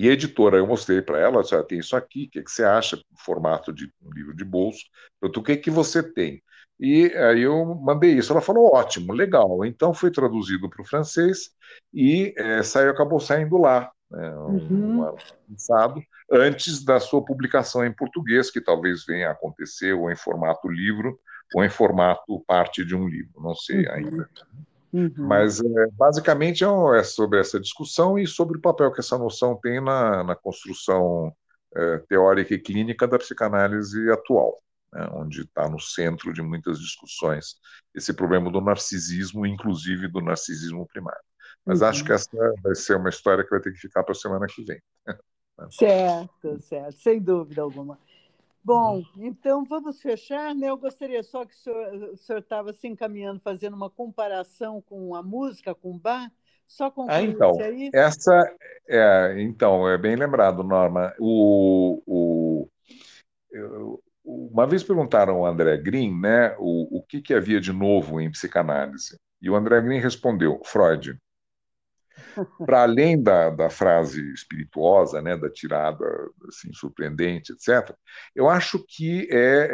[0.01, 2.65] E a editora, eu mostrei para ela, disse, tem isso aqui, o que, que você
[2.65, 4.83] acha, formato de um livro de bolso?
[5.21, 6.43] O que, que você tem?
[6.81, 8.33] E aí eu mandei isso.
[8.33, 9.63] Ela falou, ótimo, legal.
[9.63, 11.51] Então foi traduzido para o francês
[11.93, 15.17] e é, saiu, acabou saindo lá, né, um, uhum.
[15.51, 16.01] lançado,
[16.33, 21.21] antes da sua publicação em português, que talvez venha a acontecer ou em formato livro
[21.55, 23.93] ou em formato parte de um livro, não sei uhum.
[23.93, 24.31] ainda.
[24.93, 25.13] Uhum.
[25.17, 29.81] Mas, é, basicamente, é, sobre essa discussão e sobre o papel que essa noção tem
[29.81, 31.33] na, na construção
[31.75, 34.57] é, teórica e clínica da psicanálise atual,
[34.93, 37.57] né, onde está no centro de muitas discussões
[37.95, 41.23] esse problema do narcisismo, inclusive do narcisismo primário.
[41.65, 41.89] Mas uhum.
[41.89, 42.29] acho que essa
[42.63, 44.81] vai ser uma história que vai ter que ficar para a semana que vem.
[45.69, 47.99] Certo, certo, sem dúvida alguma.
[48.63, 49.05] Bom, uhum.
[49.27, 50.69] então vamos fechar, né?
[50.69, 55.75] Eu gostaria só que o senhor estava se encaminhando, fazendo uma comparação com a música,
[55.75, 56.31] com o bar.
[56.67, 57.91] Só concluir ah, então, aí.
[57.93, 58.57] Essa,
[58.89, 61.13] é, então, é bem lembrado, Norma.
[61.19, 62.69] O, o,
[63.51, 68.21] eu, uma vez perguntaram ao André Green né, o, o que, que havia de novo
[68.21, 69.17] em psicanálise.
[69.43, 71.19] E o André Green respondeu: Freud.
[72.65, 76.05] Para além da, da frase espirituosa, né, da tirada
[76.49, 77.95] assim, surpreendente, etc.,
[78.35, 79.69] eu acho que é,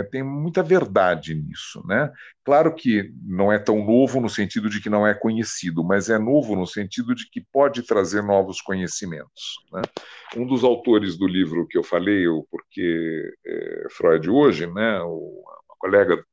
[0.00, 1.82] é, tem muita verdade nisso.
[1.86, 2.10] Né?
[2.44, 6.18] Claro que não é tão novo no sentido de que não é conhecido, mas é
[6.18, 9.58] novo no sentido de que pode trazer novos conhecimentos.
[9.72, 9.82] Né?
[10.36, 15.76] Um dos autores do livro que eu falei, o Porquê é, Freud Hoje, né, uma
[15.78, 16.24] colega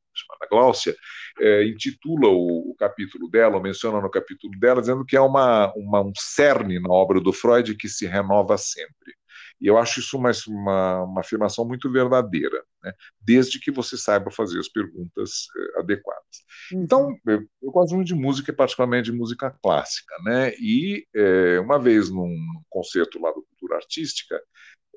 [0.49, 0.95] Gláucia,
[1.39, 5.71] é, intitula o, o, capítulo dela, ou menciona no capítulo dela, dizendo que é uma,
[5.75, 9.13] uma, um cerne na obra do Freud que se renova sempre.
[9.61, 12.93] E eu acho isso uma, uma, uma afirmação muito verdadeira, né?
[13.21, 16.23] desde que você saiba fazer as perguntas eh, adequadas.
[16.71, 16.81] Uhum.
[16.81, 20.15] Então, eu, eu, gosto muito de música, particularmente de música clássica.
[20.23, 20.53] Né?
[20.55, 22.33] E eh, uma vez num
[22.69, 24.41] concerto lá do Cultura Artística,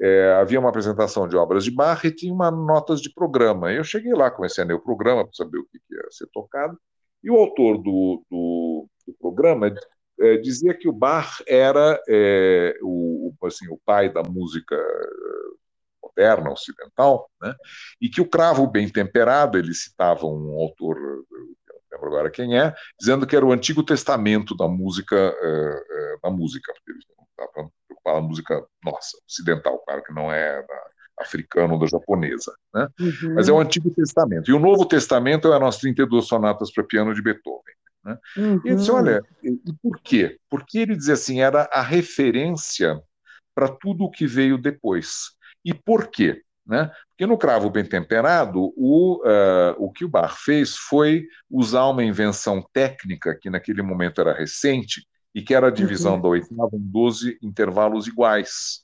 [0.01, 3.72] é, havia uma apresentação de obras de Bach e tinha uma notas de programa.
[3.72, 6.78] Eu cheguei lá, comecei a ler o programa para saber o que, ia ser tocado,
[7.22, 9.72] e o autor do, do, do programa
[10.20, 15.62] é, dizia que o Bach era é, o, assim, o pai da música é,
[16.03, 17.55] moderna, ocidental, né?
[18.01, 21.47] e que o cravo bem temperado, ele citava um autor, não
[21.93, 26.30] lembro agora quem é, dizendo que era o Antigo Testamento da música, é, é, da
[26.30, 26.72] música,
[27.47, 30.82] porque ele estava fala música nossa, ocidental, claro que não é da
[31.20, 32.88] africana ou da japonesa, né?
[32.99, 33.34] Uhum.
[33.34, 34.51] mas é o Antigo Testamento.
[34.51, 37.74] E o Novo Testamento é as 32 sonatas para piano de Beethoven.
[38.05, 38.18] Né?
[38.36, 38.61] Uhum.
[38.64, 40.38] E ele disse, olha, e por quê?
[40.51, 43.01] Porque ele dizia assim, era a referência
[43.55, 45.30] para tudo o que veio depois.
[45.64, 46.43] E por quê?
[46.66, 46.90] Né?
[47.11, 52.05] Porque no cravo bem temperado, o, uh, o que o Bach fez foi usar uma
[52.05, 56.22] invenção técnica que naquele momento era recente, e que era a divisão uhum.
[56.22, 58.83] da oitava em 12 intervalos iguais.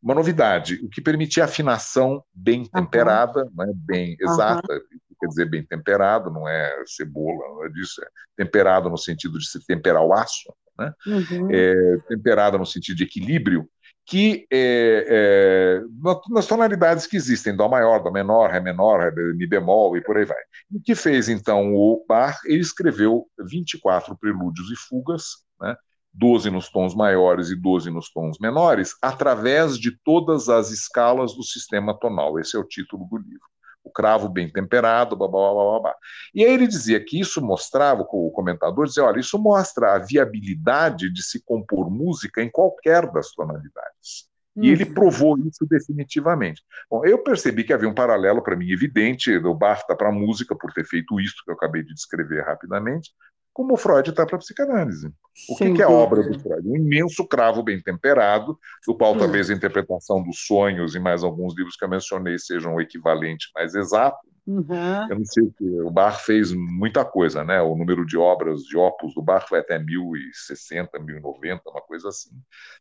[0.00, 3.66] Uma novidade, o que permitia afinação bem temperada, uhum.
[3.66, 5.16] né, bem exata, uhum.
[5.20, 9.46] quer dizer bem temperado, não é cebola, não é disso, é temperado no sentido de
[9.48, 10.92] se temperar o aço, né?
[11.06, 11.48] Uhum.
[11.50, 13.68] É, temperada no sentido de equilíbrio,
[14.06, 15.82] que é, é,
[16.30, 20.16] nas tonalidades que existem, Dó maior, Dó menor, Ré menor, Ré, Mi bemol e por
[20.16, 20.38] aí vai.
[20.72, 22.38] O que fez então o Bach?
[22.46, 25.24] Ele escreveu 24 prelúdios e fugas,
[25.60, 25.76] né,
[26.12, 31.42] 12 nos tons maiores e 12 nos tons menores, através de todas as escalas do
[31.42, 32.38] sistema tonal.
[32.38, 33.46] Esse é o título do livro.
[33.84, 35.94] O cravo bem temperado, blá, blá, blá, blá.
[36.34, 41.10] E aí ele dizia que isso mostrava, o comentador dizia, olha, isso mostra a viabilidade
[41.12, 44.28] de se compor música em qualquer das tonalidades.
[44.60, 44.94] E ele uhum.
[44.94, 46.62] provou isso definitivamente.
[46.90, 50.54] Bom, eu percebi que havia um paralelo para mim evidente do Bafta para a música,
[50.54, 53.12] por ter feito isso que eu acabei de descrever rapidamente,
[53.58, 55.12] como o Freud está para a psicanálise.
[55.48, 56.62] O que, que, é a obra do Freud?
[56.64, 58.56] Um imenso cravo bem temperado,
[58.86, 59.18] do qual hum.
[59.18, 63.50] talvez a interpretação dos sonhos e mais alguns livros que eu mencionei sejam o equivalente
[63.56, 64.16] mais exato.
[64.46, 65.10] Uhum.
[65.10, 67.60] Eu não sei, o Bach fez muita coisa, né?
[67.60, 72.30] O número de obras, de opus do Bach vai até 1060, 1090, uma coisa assim.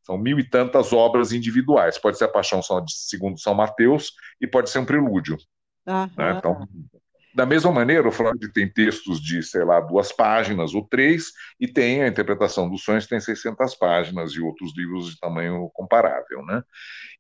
[0.03, 1.97] São mil e tantas obras individuais.
[1.97, 5.38] Pode ser a Paixão segundo São Mateus e pode ser um prelúdio.
[5.88, 6.09] Uhum.
[6.15, 6.36] Né?
[6.38, 6.67] Então,
[7.38, 11.25] da mesma maneira, o Freud tem textos de, sei lá, duas páginas ou três,
[11.59, 16.43] e tem a interpretação dos sonhos, tem 600 páginas, e outros livros de tamanho comparável.
[16.47, 16.63] Né?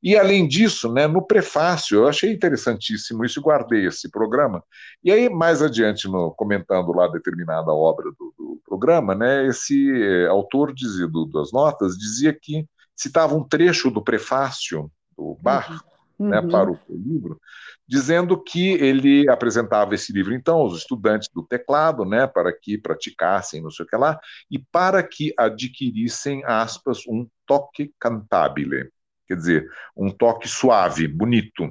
[0.01, 4.63] E, além disso, né, no prefácio, eu achei interessantíssimo isso e guardei esse programa.
[5.03, 10.25] E aí, mais adiante, no, comentando lá determinada obra do, do programa, né, esse eh,
[10.25, 12.65] autor dizia, do, das notas dizia que
[12.95, 16.49] citava um trecho do prefácio do Bach, uhum né, uhum.
[16.49, 17.39] para o livro,
[17.87, 23.61] dizendo que ele apresentava esse livro, então, aos estudantes do teclado, né, para que praticassem,
[23.61, 28.89] não sei o que lá, e para que adquirissem, aspas, um toque cantabile,
[29.27, 31.63] quer dizer, um toque suave, bonito.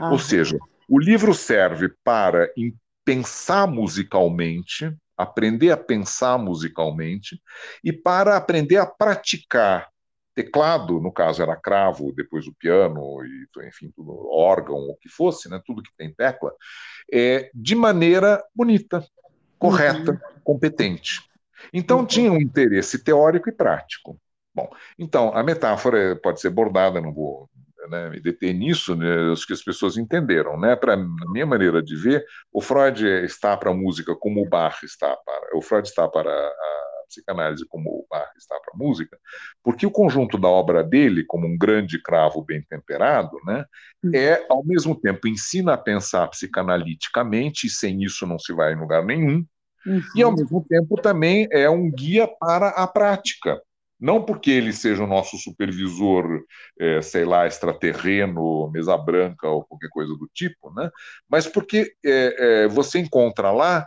[0.00, 0.12] Uhum.
[0.12, 0.56] Ou seja,
[0.88, 2.48] o livro serve para
[3.04, 7.40] pensar musicalmente, aprender a pensar musicalmente,
[7.82, 9.88] e para aprender a praticar
[10.38, 15.50] teclado, no caso era cravo, depois o piano, e, enfim, tudo, órgão, o que fosse,
[15.50, 16.52] né, tudo que tem tecla,
[17.12, 19.04] é, de maneira bonita,
[19.58, 20.40] correta, uhum.
[20.44, 21.22] competente.
[21.72, 22.06] Então uhum.
[22.06, 24.16] tinha um interesse teórico e prático.
[24.54, 27.50] Bom, então a metáfora pode ser bordada, não vou
[27.90, 30.56] né, me deter nisso, né, acho que as pessoas entenderam.
[30.56, 30.76] Né?
[30.76, 30.96] Para a
[31.32, 35.56] minha maneira de ver, o Freud está para a música como o Bach está para.
[35.56, 39.18] O Freud está para a psicanálise como o Bach está a música,
[39.62, 43.64] porque o conjunto da obra dele, como um grande cravo bem temperado, né,
[44.04, 44.10] hum.
[44.14, 48.78] é, ao mesmo tempo, ensina a pensar psicanaliticamente, e sem isso não se vai em
[48.78, 49.44] lugar nenhum,
[49.86, 50.02] Uhum.
[50.14, 53.60] E, ao mesmo tempo, também é um guia para a prática.
[54.00, 56.44] Não porque ele seja o nosso supervisor,
[56.78, 60.88] é, sei lá, extraterreno, mesa branca ou qualquer coisa do tipo, né?
[61.28, 63.84] mas porque é, é, você encontra lá,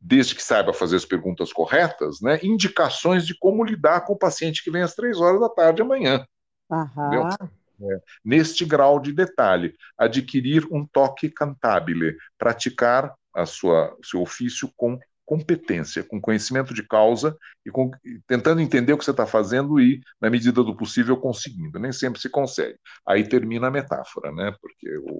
[0.00, 4.62] desde que saiba fazer as perguntas corretas, né, indicações de como lidar com o paciente
[4.62, 6.24] que vem às três horas da tarde amanhã.
[6.70, 7.30] Aham.
[7.80, 14.98] É, neste grau de detalhe, adquirir um toque cantabile, praticar a sua seu ofício com
[15.24, 17.90] competência, com conhecimento de causa e com,
[18.26, 21.78] tentando entender o que você está fazendo e, na medida do possível, conseguindo.
[21.78, 22.78] Nem sempre se consegue.
[23.06, 24.54] Aí termina a metáfora, né?
[24.60, 25.18] Porque o,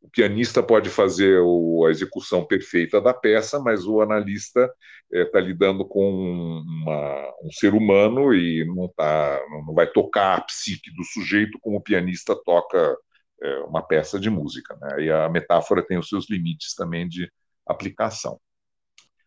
[0.00, 4.72] o pianista pode fazer o, a execução perfeita da peça, mas o analista
[5.10, 10.36] está eh, é, lidando com uma, um ser humano e não, tá, não vai tocar
[10.36, 12.96] a psique do sujeito como o pianista toca
[13.42, 14.76] é, uma peça de música.
[14.80, 15.04] Né?
[15.04, 17.30] E a metáfora tem os seus limites também de
[17.66, 18.40] aplicação.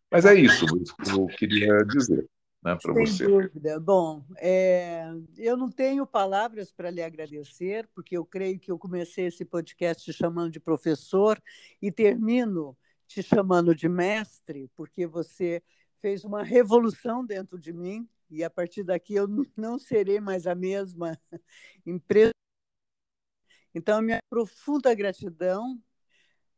[0.09, 2.27] Mas é isso que eu queria dizer
[2.63, 3.17] né, para você.
[3.17, 3.79] Sem dúvida.
[3.79, 9.25] Bom, é, eu não tenho palavras para lhe agradecer, porque eu creio que eu comecei
[9.25, 11.41] esse podcast te chamando de professor
[11.81, 15.61] e termino te chamando de mestre, porque você
[15.97, 20.55] fez uma revolução dentro de mim e a partir daqui eu não serei mais a
[20.55, 21.19] mesma
[21.85, 22.31] empresa.
[23.73, 25.81] Então, minha profunda gratidão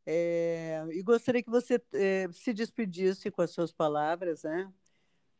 [0.06, 4.70] é, e gostaria que você é, se despedisse com as suas palavras, né?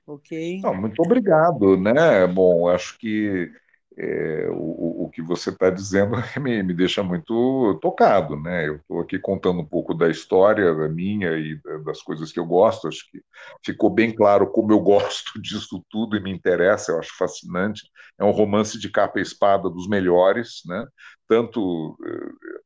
[0.06, 0.30] Ok.
[0.62, 2.26] Não, muito obrigado, né?
[2.26, 3.50] Bom, acho que
[3.98, 8.66] é, o, o que você está dizendo me, me deixa muito tocado, né?
[8.66, 12.46] Eu estou aqui contando um pouco da história da minha e das coisas que eu
[12.46, 12.88] gosto.
[12.88, 13.20] Acho que
[13.64, 16.92] ficou bem claro como eu gosto disso tudo e me interessa.
[16.92, 17.82] Eu acho fascinante.
[18.18, 20.86] É um romance de capa e espada dos melhores, né?
[21.28, 22.10] Tanto eh,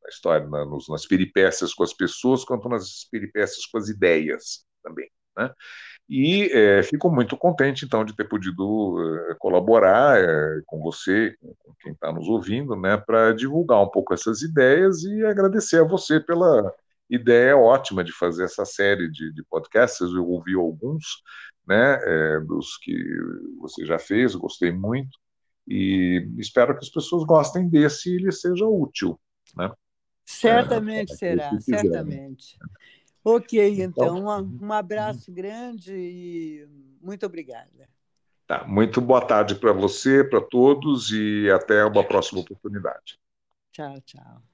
[0.03, 4.65] na história, na, nos, nas peripécias com as pessoas, quanto nas peripécias com as ideias
[4.83, 5.51] também, né?
[6.09, 8.97] E é, fico muito contente, então, de ter podido
[9.29, 14.11] é, colaborar é, com você, com quem está nos ouvindo, né, para divulgar um pouco
[14.11, 16.73] essas ideias e agradecer a você pela
[17.07, 20.01] ideia ótima de fazer essa série de, de podcasts.
[20.01, 21.05] Eu ouvi alguns
[21.67, 22.95] né, é, dos que
[23.59, 25.15] você já fez, gostei muito,
[25.67, 29.19] e espero que as pessoas gostem desse e ele seja útil.
[29.55, 29.71] Né?
[30.25, 32.57] Certamente será, certamente.
[33.23, 36.67] Ok, então, então um, um abraço grande e
[37.01, 37.89] muito obrigada.
[38.47, 43.19] Tá, muito boa tarde para você, para todos e até uma próxima oportunidade.
[43.71, 44.48] Tchau, tchau.